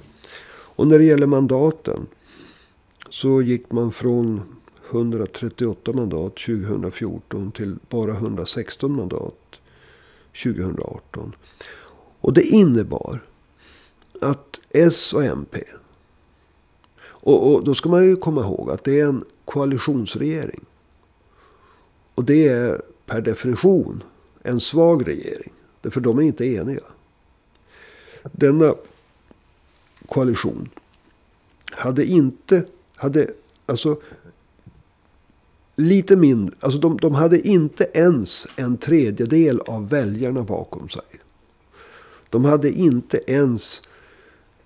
[0.76, 2.08] Och när det gäller mandaten
[3.10, 4.42] så gick man från
[4.90, 9.60] 138 mandat 2014 till bara 116 mandat
[10.44, 11.36] 2018.
[12.24, 13.20] Och det innebar
[14.22, 15.64] att S och MP.
[17.06, 20.66] Och, och, då ska man ju komma ihåg att det är en koalitionsregering.
[22.16, 24.04] Och det är per definition
[24.44, 25.54] en svag regering.
[25.82, 26.84] Därför de är inte eniga.
[28.32, 28.76] Denna
[30.06, 30.70] koalition
[31.72, 33.28] hade inte, hade
[33.66, 34.02] alltså
[35.76, 41.13] lite mindre, alltså de, de hade inte ens en tredjedel av väljarna bakom sig.
[42.34, 43.82] De hade inte ens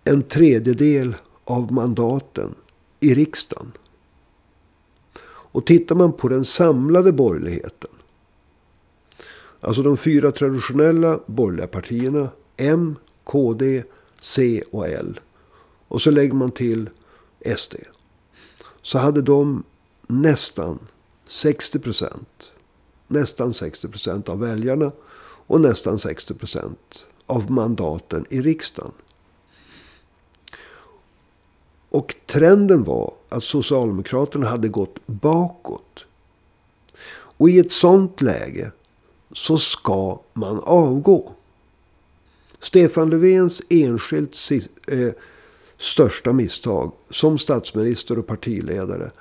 [0.03, 2.55] en tredjedel av mandaten
[2.99, 3.71] i riksdagen.
[5.27, 7.89] Och tittar man på den samlade borgerligheten.
[9.59, 12.29] Alltså de fyra traditionella borgerliga partierna.
[12.57, 13.83] M, KD,
[14.21, 15.19] C och L.
[15.87, 16.89] Och så lägger man till
[17.57, 17.75] SD.
[18.81, 19.63] Så hade de
[20.07, 20.79] nästan
[21.27, 22.51] 60 procent.
[23.07, 24.91] Nästan 60 procent av väljarna.
[25.47, 28.91] Och nästan 60 procent av mandaten i riksdagen.
[31.89, 36.05] Och trenden var att Socialdemokraterna hade gått bakåt.
[37.09, 38.71] Och i ett sånt läge
[39.31, 41.31] så ska man avgå.
[42.59, 44.35] Stefan Löfvens enskilt
[44.87, 45.09] eh,
[45.77, 49.11] största misstag som statsminister och partiledare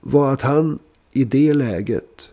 [0.00, 0.78] var att han
[1.12, 2.28] i det läget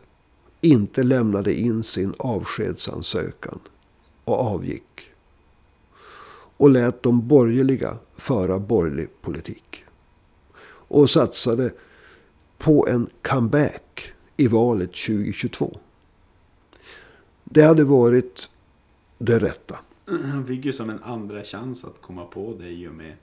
[0.62, 3.60] inte lämnade in sin avskedsansökan
[4.24, 5.15] och avgick.
[6.58, 9.84] Och lät de borgerliga föra borgerlig politik.
[10.88, 11.74] Och satsade
[12.58, 15.78] på en comeback i valet 2022.
[17.44, 18.50] Det hade varit
[19.18, 19.80] det rätta.
[20.06, 23.14] Han fick ju som en andra chans att komma på det i och med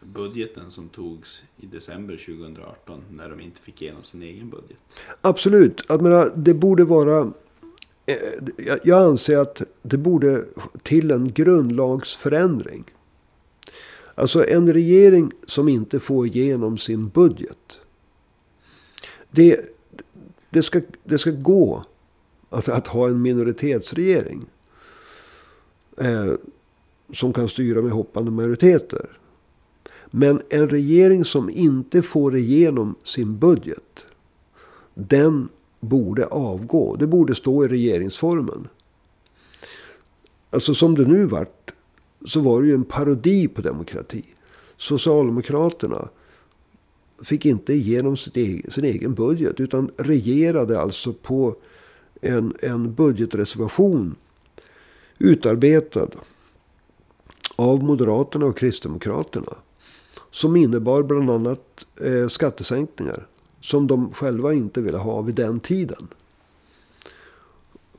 [0.00, 4.76] budgeten som togs i december 2018 när de inte fick igenom sin egen budget.
[5.20, 5.84] Absolut.
[5.88, 7.32] Jag menar, det borde vara...
[8.06, 8.16] Eh,
[8.84, 10.44] jag anser att det borde
[10.82, 12.84] till en grundlagsförändring.
[14.14, 17.78] Alltså en regering som inte får igenom sin budget.
[19.30, 19.60] Det,
[20.50, 21.84] det, ska, det ska gå
[22.50, 24.46] att, att ha en minoritetsregering.
[25.96, 26.32] Eh,
[27.12, 29.18] som kan styra med hoppande majoriteter.
[30.10, 34.06] Men en regering som inte får igenom sin budget.
[34.94, 35.48] Den
[35.80, 36.96] borde avgå.
[36.96, 38.68] Det borde stå i regeringsformen.
[40.52, 41.72] Alltså som det nu vart.
[42.26, 44.24] Så var det ju en parodi på demokrati.
[44.76, 46.08] Socialdemokraterna
[47.22, 49.60] fick inte igenom egen, sin egen budget.
[49.60, 51.56] Utan regerade alltså på
[52.20, 54.16] en, en budgetreservation.
[55.18, 56.08] Utarbetad
[57.56, 59.54] av Moderaterna och Kristdemokraterna.
[60.30, 63.26] Som innebar bland annat eh, skattesänkningar.
[63.60, 66.08] Som de själva inte ville ha vid den tiden.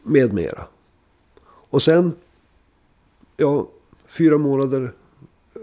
[0.04, 0.68] Med mera.
[1.46, 2.14] Och sen,
[3.38, 3.68] ja,
[4.08, 4.94] fyra månader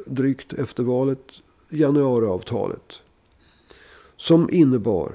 [0.06, 1.24] drygt efter valet,
[1.68, 2.92] januariavtalet.
[4.16, 5.12] Som innebar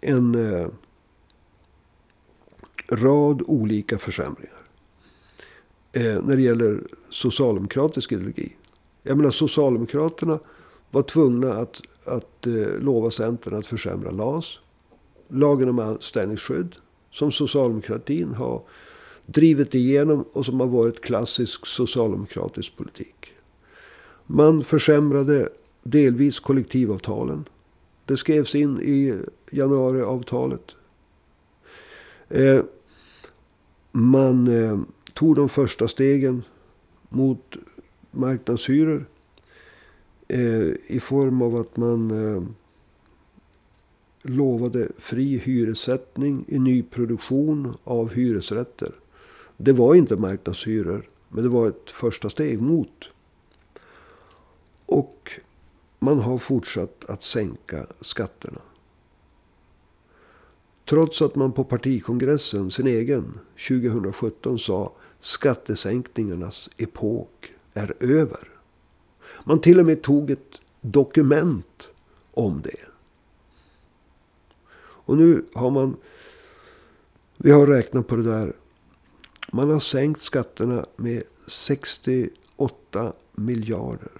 [0.00, 0.68] en eh,
[2.88, 4.62] rad olika försämringar.
[5.92, 8.56] Eh, när det gäller socialdemokratisk ideologi.
[9.02, 10.38] Jag menar Socialdemokraterna
[10.90, 14.58] var tvungna att, att eh, lova Centern att försämra LAS.
[15.28, 16.76] Lagen om anställningsskydd.
[17.10, 18.62] Som socialdemokratin har
[19.30, 23.26] drivit igenom och som har varit klassisk socialdemokratisk politik.
[24.26, 25.48] Man försämrade
[25.82, 27.44] delvis kollektivavtalen.
[28.04, 29.18] Det skrevs in i
[29.50, 30.74] januariavtalet.
[32.28, 32.62] Eh,
[33.92, 34.80] man eh,
[35.14, 36.42] tog de första stegen
[37.08, 37.56] mot
[38.10, 39.06] marknadshyror.
[40.28, 42.42] Eh, I form av att man eh,
[44.22, 48.92] lovade fri hyressättning i nyproduktion av hyresrätter.
[49.60, 51.08] Det var inte marknadshyror.
[51.28, 53.08] Men det var ett första steg mot.
[54.86, 55.32] Och
[55.98, 58.60] man har fortsatt att sänka skatterna.
[60.84, 68.48] Trots att man på partikongressen, sin egen, 2017 sa skattesänkningarnas epok är över.
[69.44, 71.88] Man till och med tog ett dokument
[72.30, 72.88] om det.
[74.78, 75.96] Och nu har man...
[77.36, 78.52] Vi har räknat på det där.
[79.52, 84.12] Man har sänkt skatterna med 68 miljarder.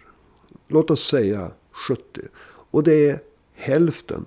[0.67, 1.51] Låt oss säga
[1.89, 2.03] 70.
[2.70, 3.20] Och det är
[3.55, 4.26] hälften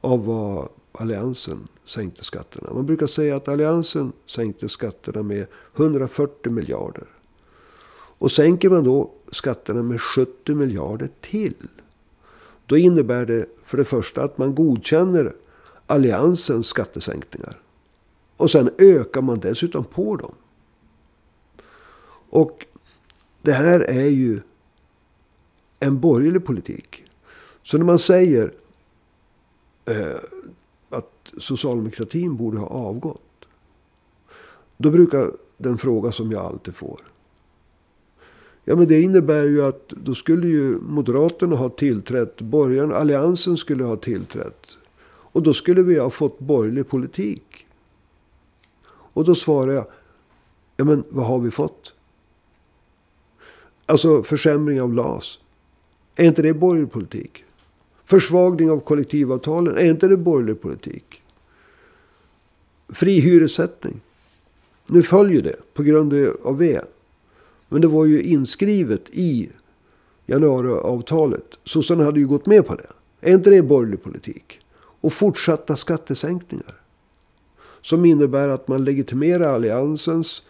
[0.00, 2.74] av vad Alliansen sänkte skatterna.
[2.74, 7.06] Man brukar säga att Alliansen sänkte skatterna med 140 miljarder.
[8.18, 11.68] Och sänker man då skatterna med 70 miljarder till.
[12.66, 15.34] Då innebär det för det första att man godkänner
[15.86, 17.60] Alliansens skattesänkningar.
[18.36, 20.34] Och sen ökar man dessutom på dem.
[22.30, 22.66] Och
[23.42, 24.40] det här är ju
[25.80, 27.04] en borgerlig politik.
[27.62, 28.52] Så när man säger
[29.84, 30.16] eh,
[30.90, 33.20] att socialdemokratin borde ha avgått.
[34.76, 37.00] Då brukar den fråga som jag alltid får.
[38.64, 42.40] Ja men det innebär ju att då skulle ju Moderaterna ha tillträtt.
[42.40, 44.76] Borgarna, Alliansen skulle ha tillträtt.
[45.06, 47.65] Och då skulle vi ha fått borgerlig politik.
[49.16, 49.86] Och då svarar jag.
[50.76, 51.92] Ja men vad har vi fått?
[53.86, 55.38] Alltså försämring av LAS.
[56.16, 57.44] Är inte det borgerlig politik?
[58.04, 59.76] Försvagning av kollektivavtalen.
[59.76, 61.22] Är inte det borgerlig politik?
[62.88, 64.00] Fri hyressättning.
[64.86, 66.80] Nu följer det på grund av V.
[67.68, 69.50] Men det var ju inskrivet i
[70.26, 71.58] januariavtalet.
[71.64, 72.90] Sossarna hade ju gått med på det.
[73.20, 74.60] Är inte det borgerlig politik?
[74.76, 76.85] Och fortsatta skattesänkningar.
[77.86, 80.42] Som innebär att man legitimerar alliansens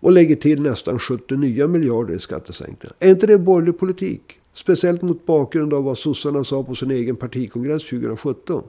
[0.00, 2.96] och lägger till nästan 70 nya miljarder i skattesänkningar.
[2.98, 4.40] Är inte det borgerlig politik?
[4.52, 8.64] Speciellt mot bakgrund av vad sossarna sa på sin egen partikongress 2017.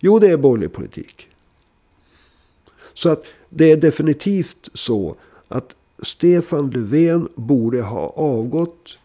[0.00, 1.28] Jo, det är borgerlig politik.
[2.94, 5.16] Så att det är definitivt så
[5.48, 8.98] att Stefan Löfven borde ha avgått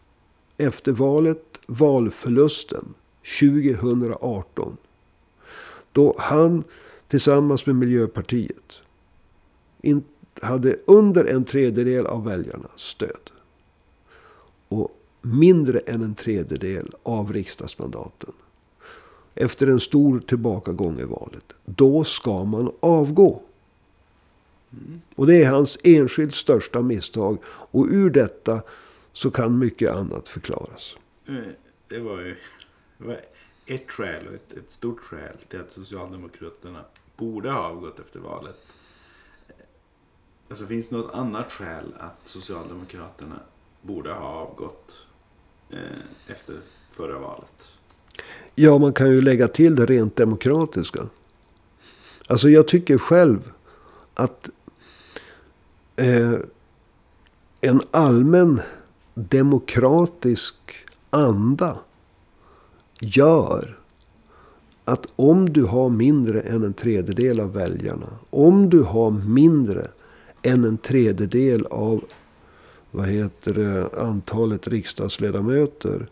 [0.57, 2.93] efter valet, valförlusten
[3.39, 4.77] 2018.
[5.91, 6.63] Då han
[7.09, 8.81] tillsammans med Miljöpartiet
[10.41, 13.29] hade under en tredjedel av väljarnas stöd.
[14.67, 18.33] Och mindre än en tredjedel av riksdagsmandaten.
[19.35, 21.43] Efter en stor tillbakagång i valet.
[21.65, 23.41] Då ska man avgå.
[25.15, 27.37] Och det är hans enskilt största misstag.
[27.45, 28.61] Och ur detta
[29.13, 30.95] så kan mycket annat förklaras.
[31.27, 31.35] Eh,
[31.87, 32.35] det var ju
[33.69, 36.85] ett skäl och ett, ett stort skäl till att Socialdemokraterna
[37.17, 38.55] borde ha avgått efter valet.
[40.49, 43.39] Alltså finns det något annat skäl att Socialdemokraterna
[43.81, 44.97] borde ha avgått
[45.69, 45.77] eh,
[46.27, 46.55] efter
[46.91, 47.71] förra valet?
[48.55, 51.09] Ja, man kan ju lägga till det rent demokratiska.
[52.27, 53.51] Alltså jag tycker själv
[54.13, 54.49] att
[55.95, 56.39] eh,
[57.61, 58.61] en allmän
[59.13, 60.55] demokratisk
[61.09, 61.77] anda
[62.99, 63.77] gör
[64.85, 68.07] att om du har mindre än en tredjedel av väljarna.
[68.29, 69.87] Om du har mindre
[70.41, 72.03] än en tredjedel av
[72.91, 76.07] vad heter det, antalet riksdagsledamöter.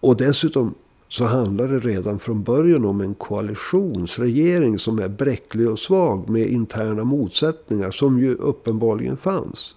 [0.00, 0.74] Och dessutom
[1.08, 6.48] så handlar det redan från början om en koalitionsregering som är bräcklig och svag med
[6.48, 9.74] interna motsättningar som ju uppenbarligen fanns.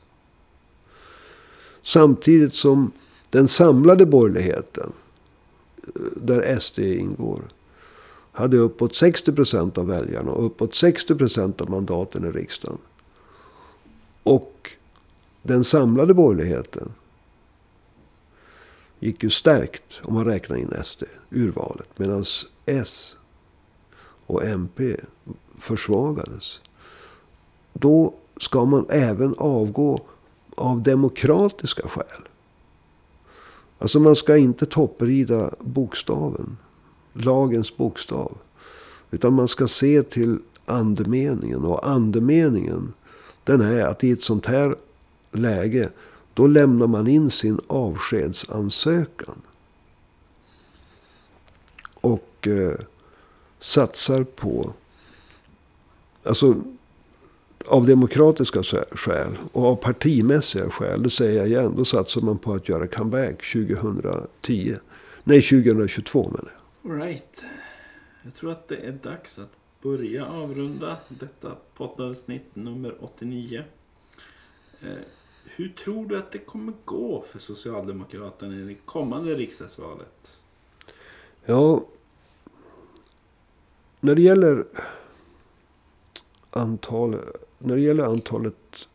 [1.83, 2.91] Samtidigt som
[3.29, 4.91] den samlade borgerligheten,
[6.15, 7.41] där SD ingår,
[8.31, 12.77] hade uppåt 60 procent av väljarna och uppåt 60 procent av mandaten i riksdagen.
[14.23, 14.71] Och
[15.41, 16.93] den samlade borgerligheten
[18.99, 21.99] gick ju stärkt, om man räknar in SD, ur valet.
[21.99, 22.25] Medan
[22.65, 23.15] S
[24.25, 24.95] och MP
[25.59, 26.59] försvagades.
[27.73, 30.01] Då ska man även avgå
[30.55, 32.26] av demokratiska skäl.
[33.79, 36.57] Alltså man ska inte topprida bokstaven.
[37.13, 38.37] Lagens bokstav.
[39.11, 41.65] Utan man ska se till andemeningen.
[41.65, 42.93] Och andemeningen
[43.43, 44.75] den är att i ett sånt här
[45.31, 45.89] läge
[46.33, 49.41] då lämnar man in sin avskedsansökan.
[51.93, 52.75] Och eh,
[53.59, 54.73] satsar på...
[56.23, 56.55] Alltså
[57.67, 62.53] av demokratiska skäl och av partimässiga skäl, det säger jag igen, då satsar man på
[62.53, 64.75] att göra comeback 2010.
[65.23, 66.51] Nej, 2022 menar
[66.81, 66.91] jag.
[66.91, 67.43] All right.
[68.23, 69.51] Jag tror att det är dags att
[69.81, 73.63] börja avrunda detta poddavsnitt nummer 89.
[74.81, 74.87] Eh,
[75.45, 80.37] hur tror du att det kommer gå för Socialdemokraterna i det kommande riksdagsvalet?
[81.45, 81.85] Ja,
[83.99, 84.65] när det gäller
[86.49, 87.19] antal,
[87.57, 88.87] när det gäller antalet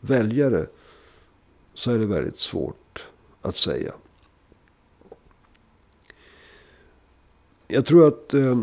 [0.00, 0.66] väljare
[1.74, 3.04] så är det väldigt svårt
[3.42, 3.92] att säga.
[7.68, 8.62] Jag tror att eh,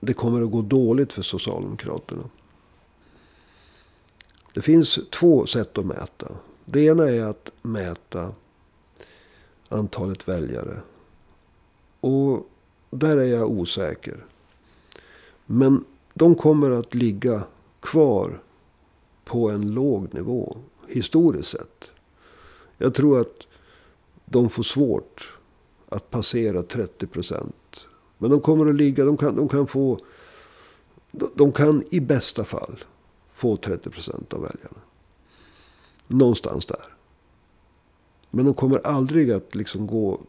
[0.00, 2.22] det kommer att gå dåligt för Socialdemokraterna.
[4.54, 6.28] Det finns två sätt att mäta.
[6.64, 8.34] Det ena är att mäta
[9.68, 10.80] antalet väljare.
[12.00, 12.48] Och
[12.90, 14.24] där är jag osäker.
[15.46, 15.84] Men
[16.14, 17.42] de kommer att ligga
[17.80, 18.42] kvar
[19.24, 20.56] på en låg nivå
[20.88, 21.90] historiskt sett.
[22.78, 23.46] Jag tror att
[24.24, 25.38] de får svårt
[25.88, 27.86] att passera 30 procent.
[28.18, 29.98] Men de kommer att ligga, de kan, de kan få,
[31.34, 32.84] de kan i bästa fall
[33.32, 34.80] få 30 procent av väljarna.
[36.06, 36.96] Någonstans där.
[38.30, 40.20] Men de kommer aldrig att liksom gå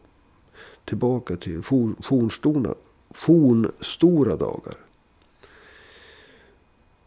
[0.84, 1.62] tillbaka till
[2.02, 2.74] fornstora,
[3.10, 4.74] fornstora dagar.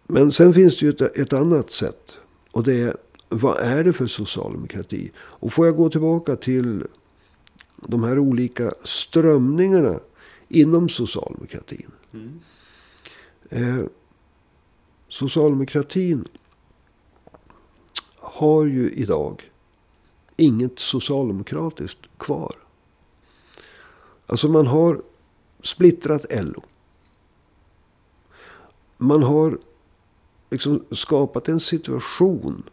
[0.07, 2.17] Men sen finns det ju ett, ett annat sätt.
[2.51, 2.95] Och det är
[3.29, 5.11] vad är det för socialdemokrati?
[5.17, 6.87] Och får jag gå tillbaka till
[7.75, 9.99] de här olika strömningarna
[10.47, 11.91] inom socialdemokratin.
[12.13, 12.39] Mm.
[13.49, 13.85] Eh,
[15.07, 16.27] socialdemokratin
[18.15, 19.51] har ju idag
[20.37, 22.55] inget socialdemokratiskt kvar.
[24.27, 25.01] Alltså man har
[25.63, 26.63] splittrat LO.
[28.97, 29.57] Man har
[30.49, 32.63] liksom skapat en situation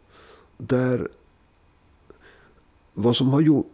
[0.56, 1.08] där
[2.92, 3.64] vad som har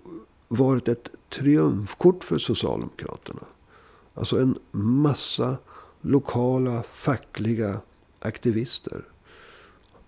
[0.48, 3.42] varit ett triumfkort för Socialdemokraterna.
[4.14, 5.56] Alltså en massa
[6.00, 7.80] lokala fackliga
[8.20, 9.04] aktivister.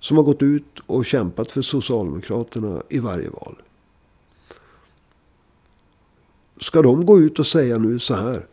[0.01, 3.63] Som har gått ut och kämpat för Socialdemokraterna i varje val.
[6.61, 8.47] Ska de gå ut och säga nu så här.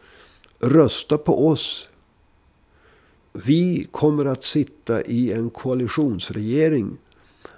[0.59, 1.87] Rösta på oss.
[3.45, 6.97] Vi kommer att sitta i en koalitionsregering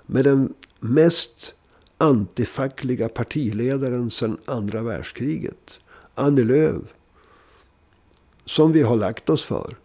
[0.06, 1.54] med den mest
[1.98, 5.80] antifackliga partiledaren sedan andra världskriget.
[6.16, 6.82] Annie Lööf.
[8.46, 9.76] Som vi har lagt oss för.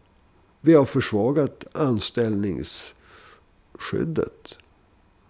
[0.60, 4.54] Vi har försvagat anställningsskyddet.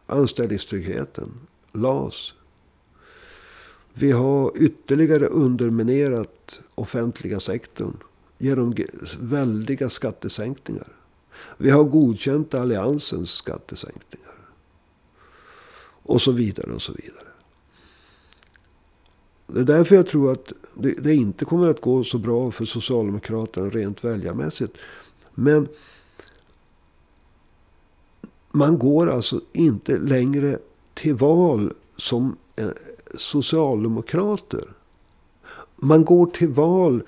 [0.06, 1.32] Anställningstryggheten.
[1.72, 2.32] LAS.
[3.92, 7.96] Vi har ytterligare underminerat offentliga sektorn.
[8.38, 8.74] Genom
[9.18, 10.88] väldiga skattesänkningar.
[11.56, 14.34] Vi har godkänt alliansens skattesänkningar.
[16.02, 17.28] Och så vidare och så vidare.
[19.46, 22.64] Det är därför jag tror att det, det inte kommer att gå så bra för
[22.64, 24.76] Socialdemokraterna rent väljarmässigt.
[25.34, 25.68] Men
[28.50, 30.58] man går alltså inte längre
[30.94, 32.68] till val som eh,
[33.18, 34.64] socialdemokrater.
[35.76, 37.02] Man går till val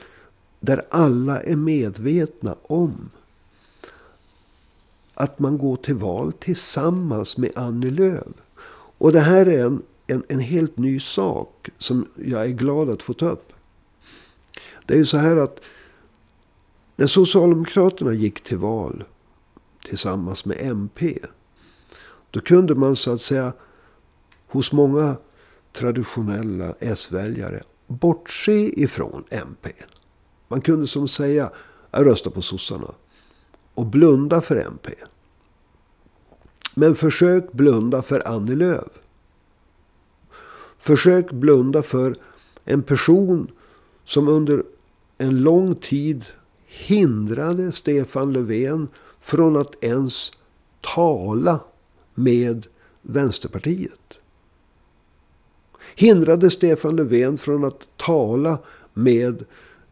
[0.67, 3.11] där alla är medvetna om
[5.15, 8.27] att man går till val tillsammans med Annie Lööf.
[8.99, 13.03] Och det här är en, en, en helt ny sak som jag är glad att
[13.03, 13.53] få ta upp.
[14.87, 15.61] Det är ju så här att
[16.97, 19.05] när Socialdemokraterna gick till val
[19.85, 21.19] tillsammans med MP.
[22.31, 23.53] Då kunde man så att säga
[24.47, 25.17] hos många
[25.73, 29.73] traditionella S-väljare bortse ifrån MP.
[30.49, 31.51] Man kunde som säga,
[31.91, 32.95] jag röstar på sossarna.
[33.75, 34.91] Och blunda för MP.
[36.75, 38.93] Men försök blunda för Annie Lööf.
[40.79, 42.15] Försök blunda för
[42.65, 43.51] en person
[44.05, 44.65] som under
[45.19, 46.25] en lång tid
[46.67, 48.89] hindrade Stefan Löfven
[49.21, 50.33] från att ens
[50.81, 51.61] tala
[52.15, 52.67] med
[53.03, 54.19] Vänsterpartiet.
[55.95, 58.59] Hindrade Stefan Löfven från att tala
[58.95, 59.45] med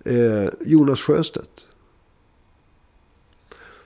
[0.04, 1.66] eh, Jonas Sjöstedt.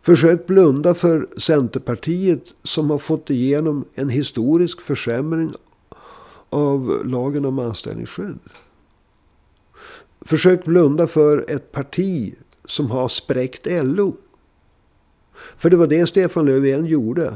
[0.00, 5.52] Försök blunda för Centerpartiet som har fått igenom en historisk försämring
[6.50, 8.38] av lagen om anställningsskydd.
[10.20, 14.16] Försök blunda för ett parti som har spräckt LO.
[15.56, 17.34] För det var det Stefan Löfven gjorde.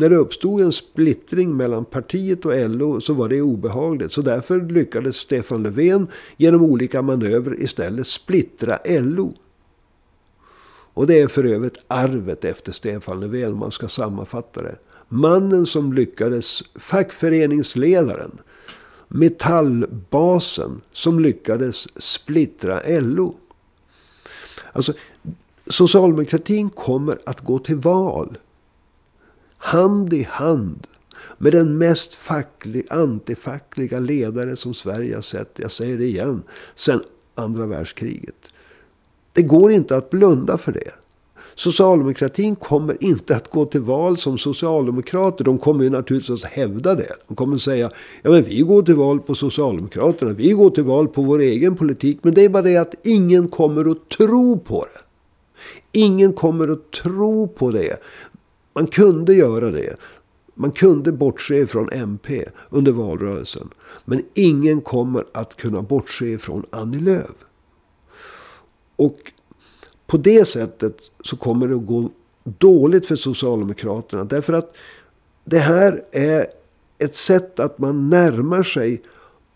[0.00, 4.12] När det uppstod en splittring mellan partiet och LO så var det obehagligt.
[4.12, 9.34] Så därför lyckades Stefan Löfven genom olika manövrer istället splittra LO.
[10.94, 14.76] Och det är för övrigt arvet efter Stefan Löfven, om man ska sammanfatta det.
[15.08, 18.38] Mannen som lyckades, fackföreningsledaren,
[19.08, 23.34] metallbasen som lyckades splittra LO.
[24.72, 24.92] Alltså,
[25.66, 28.38] socialdemokratin kommer att gå till val
[29.58, 30.86] hand i hand
[31.38, 36.42] med den mest facklig, antifackliga ledare som Sverige har sett, jag säger det igen,
[36.74, 37.02] sedan
[37.34, 38.52] andra världskriget.
[39.32, 40.92] Det går inte att blunda för det.
[41.54, 45.44] Socialdemokratin kommer inte att gå till val som socialdemokrater.
[45.44, 47.12] De kommer ju naturligtvis att hävda det.
[47.28, 47.90] De kommer att säga,
[48.22, 50.32] ja men vi går till val på Socialdemokraterna.
[50.32, 52.18] Vi går till val på vår egen politik.
[52.22, 55.00] Men det är bara det att ingen kommer att tro på det.
[55.92, 57.96] Ingen kommer att tro på det.
[58.72, 59.96] Man kunde göra det.
[60.54, 63.70] Man kunde bortse från MP under valrörelsen.
[64.04, 67.44] Men ingen kommer att kunna bortse från Annie Lööf.
[68.96, 69.32] Och
[70.06, 72.10] på det sättet så kommer det att gå
[72.44, 74.24] dåligt för Socialdemokraterna.
[74.24, 74.74] Därför att
[75.44, 76.46] det här är
[76.98, 79.02] ett sätt att man närmar sig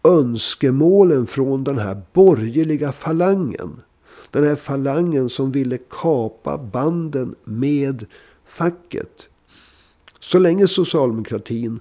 [0.04, 3.80] önskemålen från den här borgerliga falangen.
[4.30, 8.06] Den här falangen som ville kapa banden med
[8.52, 9.28] facket.
[10.20, 11.80] Så länge socialdemokratin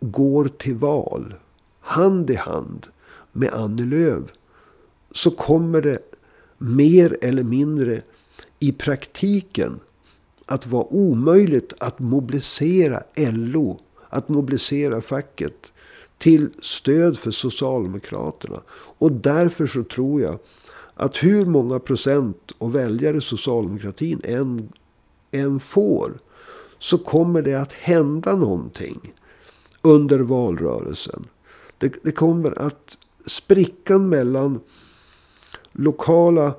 [0.00, 1.34] går till val
[1.80, 2.86] hand i hand
[3.32, 4.24] med Annie Lööf
[5.12, 5.98] så kommer det
[6.58, 8.00] mer eller mindre
[8.58, 9.80] i praktiken
[10.46, 15.72] att vara omöjligt att mobilisera LO, att mobilisera facket
[16.18, 18.62] till stöd för Socialdemokraterna.
[18.98, 20.38] Och därför så tror jag
[20.94, 24.72] att hur många procent och väljare socialdemokratin än,
[25.32, 26.12] än får
[26.78, 29.14] så kommer det att hända någonting
[29.82, 31.26] under valrörelsen.
[31.78, 34.60] Det, det kommer att sprickan mellan
[35.72, 36.54] lokala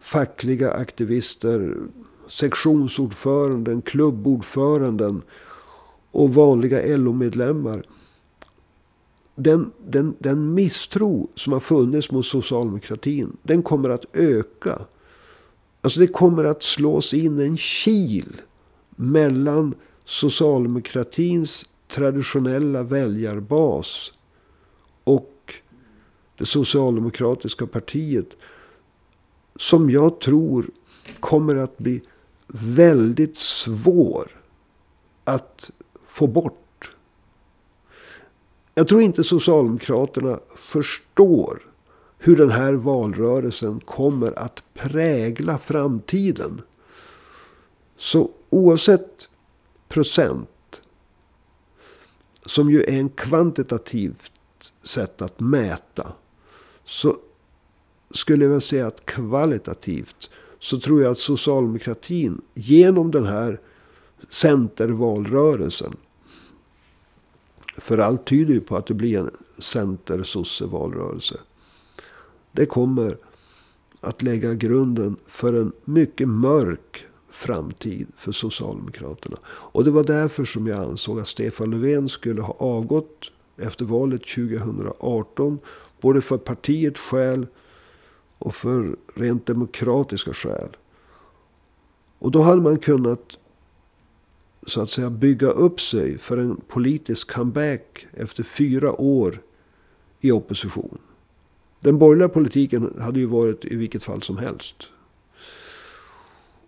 [0.00, 1.76] fackliga aktivister,
[2.28, 5.22] sektionsordföranden, klubbordföranden
[6.10, 7.82] och vanliga LO-medlemmar.
[9.34, 14.78] Den, den, den misstro som har funnits mot socialdemokratin, den kommer att öka.
[15.84, 18.40] Alltså det kommer att slås in en kil
[18.90, 19.74] mellan
[20.04, 24.12] socialdemokratins traditionella väljarbas
[25.04, 25.54] och
[26.38, 28.28] det socialdemokratiska partiet.
[29.56, 30.70] Som jag tror
[31.20, 32.02] kommer att bli
[32.46, 34.40] väldigt svår
[35.24, 35.70] att
[36.04, 36.90] få bort.
[38.74, 41.71] Jag tror inte Socialdemokraterna förstår
[42.24, 46.62] hur den här valrörelsen kommer att prägla framtiden.
[47.96, 49.28] Så oavsett
[49.88, 50.80] procent,
[52.46, 54.32] som ju är en kvantitativt
[54.82, 56.12] sätt att mäta,
[56.84, 57.16] så
[58.10, 63.60] skulle jag säga att kvalitativt så tror jag att socialdemokratin genom den här
[64.28, 65.96] centervalrörelsen.
[67.76, 71.38] För allt tyder ju på att det blir en center-sosse-valrörelse.
[72.52, 73.16] Det kommer
[74.00, 79.36] att lägga grunden för en mycket mörk framtid för Socialdemokraterna.
[79.46, 84.22] Och det var därför som jag ansåg att Stefan Löfven skulle ha avgått efter valet
[84.26, 85.58] 2018.
[86.00, 87.46] Både för partiets skäl
[88.38, 90.76] och för rent demokratiska skäl.
[92.18, 93.38] Och då hade man kunnat
[94.66, 99.42] så att säga bygga upp sig för en politisk comeback efter fyra år
[100.20, 100.98] i opposition.
[101.82, 104.74] Den borgerliga politiken hade ju varit i vilket fall som helst.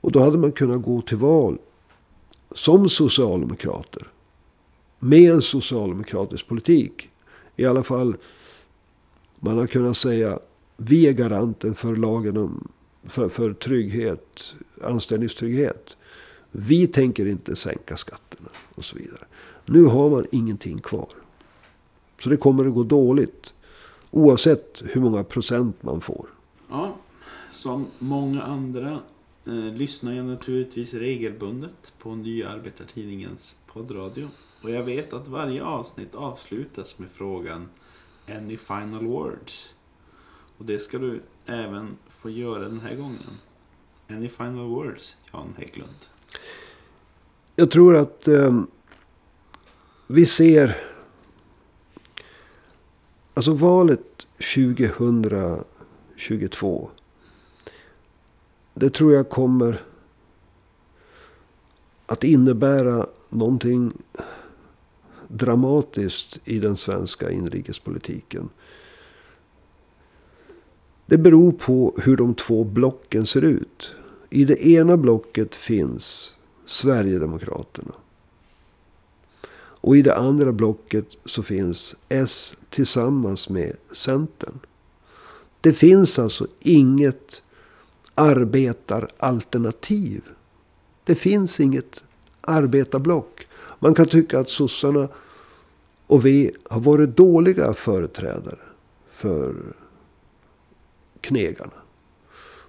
[0.01, 1.59] Och då hade man kunnat gå till val
[2.55, 4.09] som socialdemokrater.
[4.99, 7.09] Med en socialdemokratisk politik.
[7.57, 8.17] I alla fall,
[9.41, 10.39] man har kunnat säga
[10.77, 12.69] vi är garanten för lagen om,
[13.05, 15.97] för, för trygghet, anställningstrygghet.
[16.51, 19.25] Vi tänker inte sänka skatterna och så vidare.
[19.67, 21.09] Nu har man ingenting kvar.
[22.21, 23.55] Så det kommer att gå dåligt.
[24.17, 26.27] Oavsett hur många procent man får.
[26.71, 26.97] Ja,
[27.53, 29.01] som många andra
[29.47, 34.29] eh, lyssnar jag naturligtvis regelbundet på Nya Arbetartidningens poddradio.
[34.62, 37.69] Och jag vet att varje avsnitt avslutas med frågan
[38.29, 39.75] Any final words?
[40.59, 43.39] Och det ska du även få göra den här gången.
[44.09, 45.99] Any final words, Jan Hägglund?
[47.57, 48.62] Jag tror att eh,
[50.07, 50.94] vi ser...
[53.35, 56.91] Alltså valet 2022.
[58.74, 59.82] Det tror jag kommer
[62.07, 63.93] att innebära någonting
[65.28, 68.49] dramatiskt i den svenska inrikespolitiken.
[71.07, 73.95] Det beror på hur de två blocken ser ut.
[74.30, 76.35] I det ena blocket finns
[76.66, 77.95] Sverigedemokraterna.
[79.85, 84.59] Och i det andra blocket så finns S tillsammans med Centern.
[85.61, 87.43] Det finns alltså inget
[88.14, 90.22] arbetaralternativ.
[91.05, 92.03] Det finns inget
[92.41, 93.47] arbetarblock.
[93.78, 95.09] Man kan tycka att sossarna
[96.07, 98.59] och vi har varit dåliga företrädare
[99.11, 99.55] för
[101.20, 101.72] knegarna.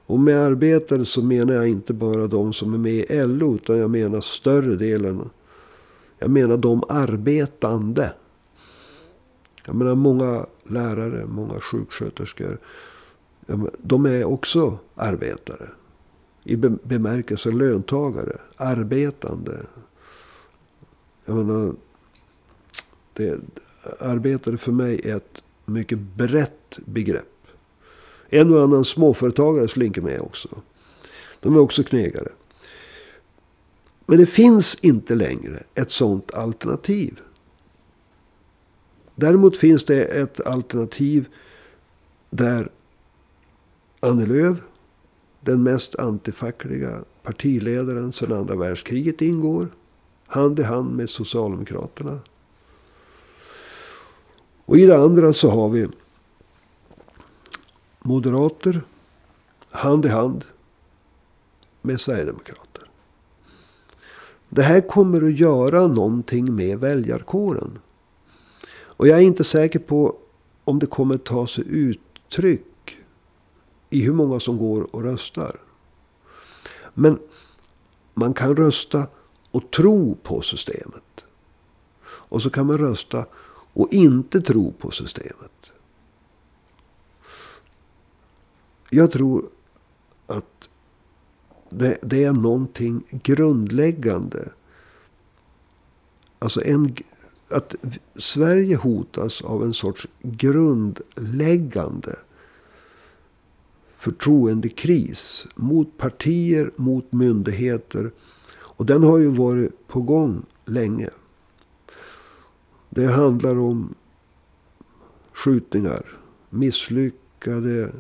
[0.05, 3.55] Och med arbetare så menar jag inte bara de som är med i LO.
[3.55, 5.29] Utan jag menar större delen.
[6.19, 8.13] Jag menar de arbetande.
[9.65, 12.59] Jag menar många lärare, många sjuksköterskor.
[13.77, 15.69] De är också arbetare.
[16.43, 18.37] I bemärkelsen löntagare.
[18.57, 19.57] Arbetande.
[21.25, 21.73] Jag menar,
[23.13, 23.39] det,
[23.99, 27.47] arbetare för mig är ett mycket brett begrepp.
[28.29, 30.49] En och annan småföretagare slinker med också.
[31.39, 32.29] De är också knegare.
[34.05, 37.19] Men det finns inte längre ett sådant alternativ.
[39.15, 41.25] Däremot finns det ett alternativ
[42.29, 42.69] där
[43.99, 44.57] Annie Lööf,
[45.41, 49.67] den mest antifackliga partiledaren sedan andra världskriget ingår.
[50.27, 52.19] Hand i hand med Socialdemokraterna.
[54.65, 55.87] Och i det andra så har vi
[57.99, 58.81] moderater
[59.69, 60.45] hand i hand
[61.81, 62.64] med Sverigedemokraterna.
[64.49, 67.79] Det här kommer att göra någonting med väljarkåren.
[68.71, 70.15] Och jag är inte säker på
[70.63, 72.97] om det kommer ta sig uttryck
[73.89, 75.59] i hur många som går och röstar.
[76.93, 77.19] Men
[78.13, 79.07] man kan rösta
[79.51, 81.23] och tro på systemet.
[82.03, 83.25] Och så kan man rösta
[83.73, 85.71] och inte tro på systemet.
[88.89, 89.49] Jag tror
[90.27, 90.69] att
[91.77, 94.49] det, det är någonting grundläggande.
[96.39, 96.95] Alltså en,
[97.49, 97.75] att
[98.15, 102.15] Sverige hotas av en sorts grundläggande
[103.95, 108.11] förtroendekris mot partier, mot myndigheter.
[108.55, 111.09] Och den har ju varit på gång länge.
[112.89, 113.95] Det handlar om
[115.33, 116.17] skjutningar,
[116.49, 117.91] misslyckade,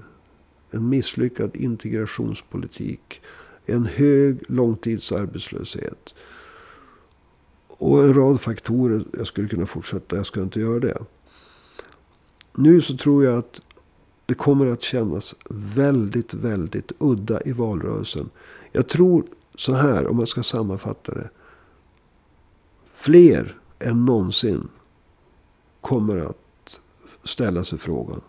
[0.71, 3.21] en misslyckad integrationspolitik,
[3.65, 6.13] en hög långtidsarbetslöshet.
[7.67, 9.05] Och en rad faktorer.
[9.17, 10.97] Jag skulle kunna fortsätta, jag ska inte göra det.
[12.53, 13.61] Nu så tror jag att
[14.25, 18.29] det kommer att kännas väldigt, väldigt udda i valrörelsen.
[18.71, 19.23] Jag tror
[19.55, 21.29] så här, om man ska sammanfatta det.
[22.93, 24.67] Fler än någonsin
[25.81, 26.79] kommer att
[27.23, 28.21] ställa sig frågan.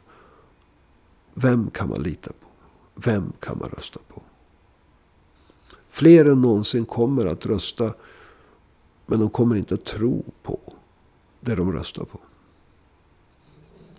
[1.35, 2.47] Vem kan man lita på?
[2.95, 4.23] Vem kan man rösta på?
[5.97, 7.95] Fler än någonsin kommer att rösta.
[9.07, 10.61] Men de kommer inte att tro på
[11.41, 12.21] det de röstar på.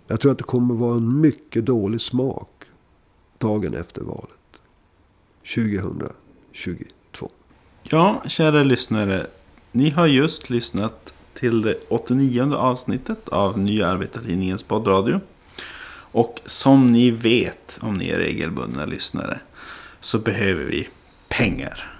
[0.06, 2.64] Jag tror att det kommer att vara en mycket dålig smak
[3.38, 4.30] dagen efter valet.
[5.54, 7.30] 2022.
[7.82, 9.26] Ja, kära lyssnare.
[9.72, 15.20] Ni har just lyssnat till det 89 avsnittet av Nya Arbetartidningens poddradio.
[16.12, 19.40] Och som ni vet, om ni är regelbundna lyssnare,
[20.00, 20.88] så behöver vi
[21.38, 21.98] pengar.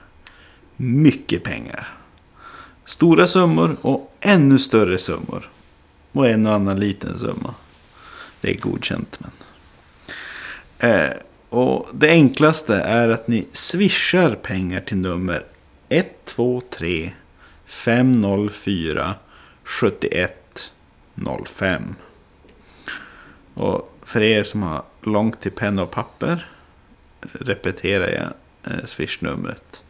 [0.76, 1.88] Mycket pengar.
[2.84, 5.50] Stora summor och ännu större summor.
[6.12, 7.54] Och en och annan liten summa.
[8.40, 9.30] Det är godkänt men.
[10.90, 11.10] Eh,
[11.48, 15.44] och det enklaste är att ni swishar pengar till nummer
[15.88, 17.12] 123
[17.66, 19.14] 504
[19.64, 21.94] 7105.
[23.54, 26.48] Och för er som har långt till penna och papper
[27.20, 28.32] repeterar jag
[28.64, 29.82] eh, swishnumret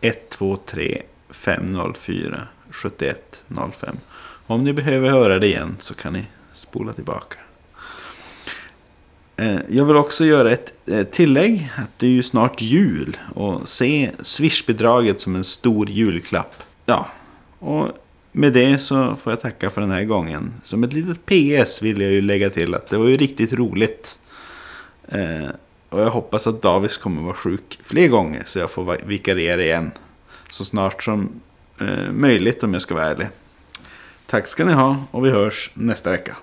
[0.00, 3.96] 123 504 7105.
[4.46, 7.38] Om ni behöver höra det igen så kan ni spola tillbaka.
[9.36, 11.70] Eh, jag vill också göra ett eh, tillägg.
[11.76, 13.16] Att det är ju snart jul.
[13.34, 16.62] Och se Swish-bidraget som en stor julklapp.
[16.86, 17.08] Ja,
[17.58, 17.88] och
[18.32, 20.54] med det så får jag tacka för den här gången.
[20.64, 24.18] Som ett litet PS vill jag ju lägga till att det var ju riktigt roligt.
[25.08, 25.48] Eh,
[25.94, 29.90] och jag hoppas att Davis kommer vara sjuk fler gånger så jag får vikariera igen.
[30.50, 31.40] Så snart som
[31.80, 33.26] eh, möjligt om jag ska vara ärlig.
[34.26, 36.36] Tack ska ni ha och vi hörs nästa vecka.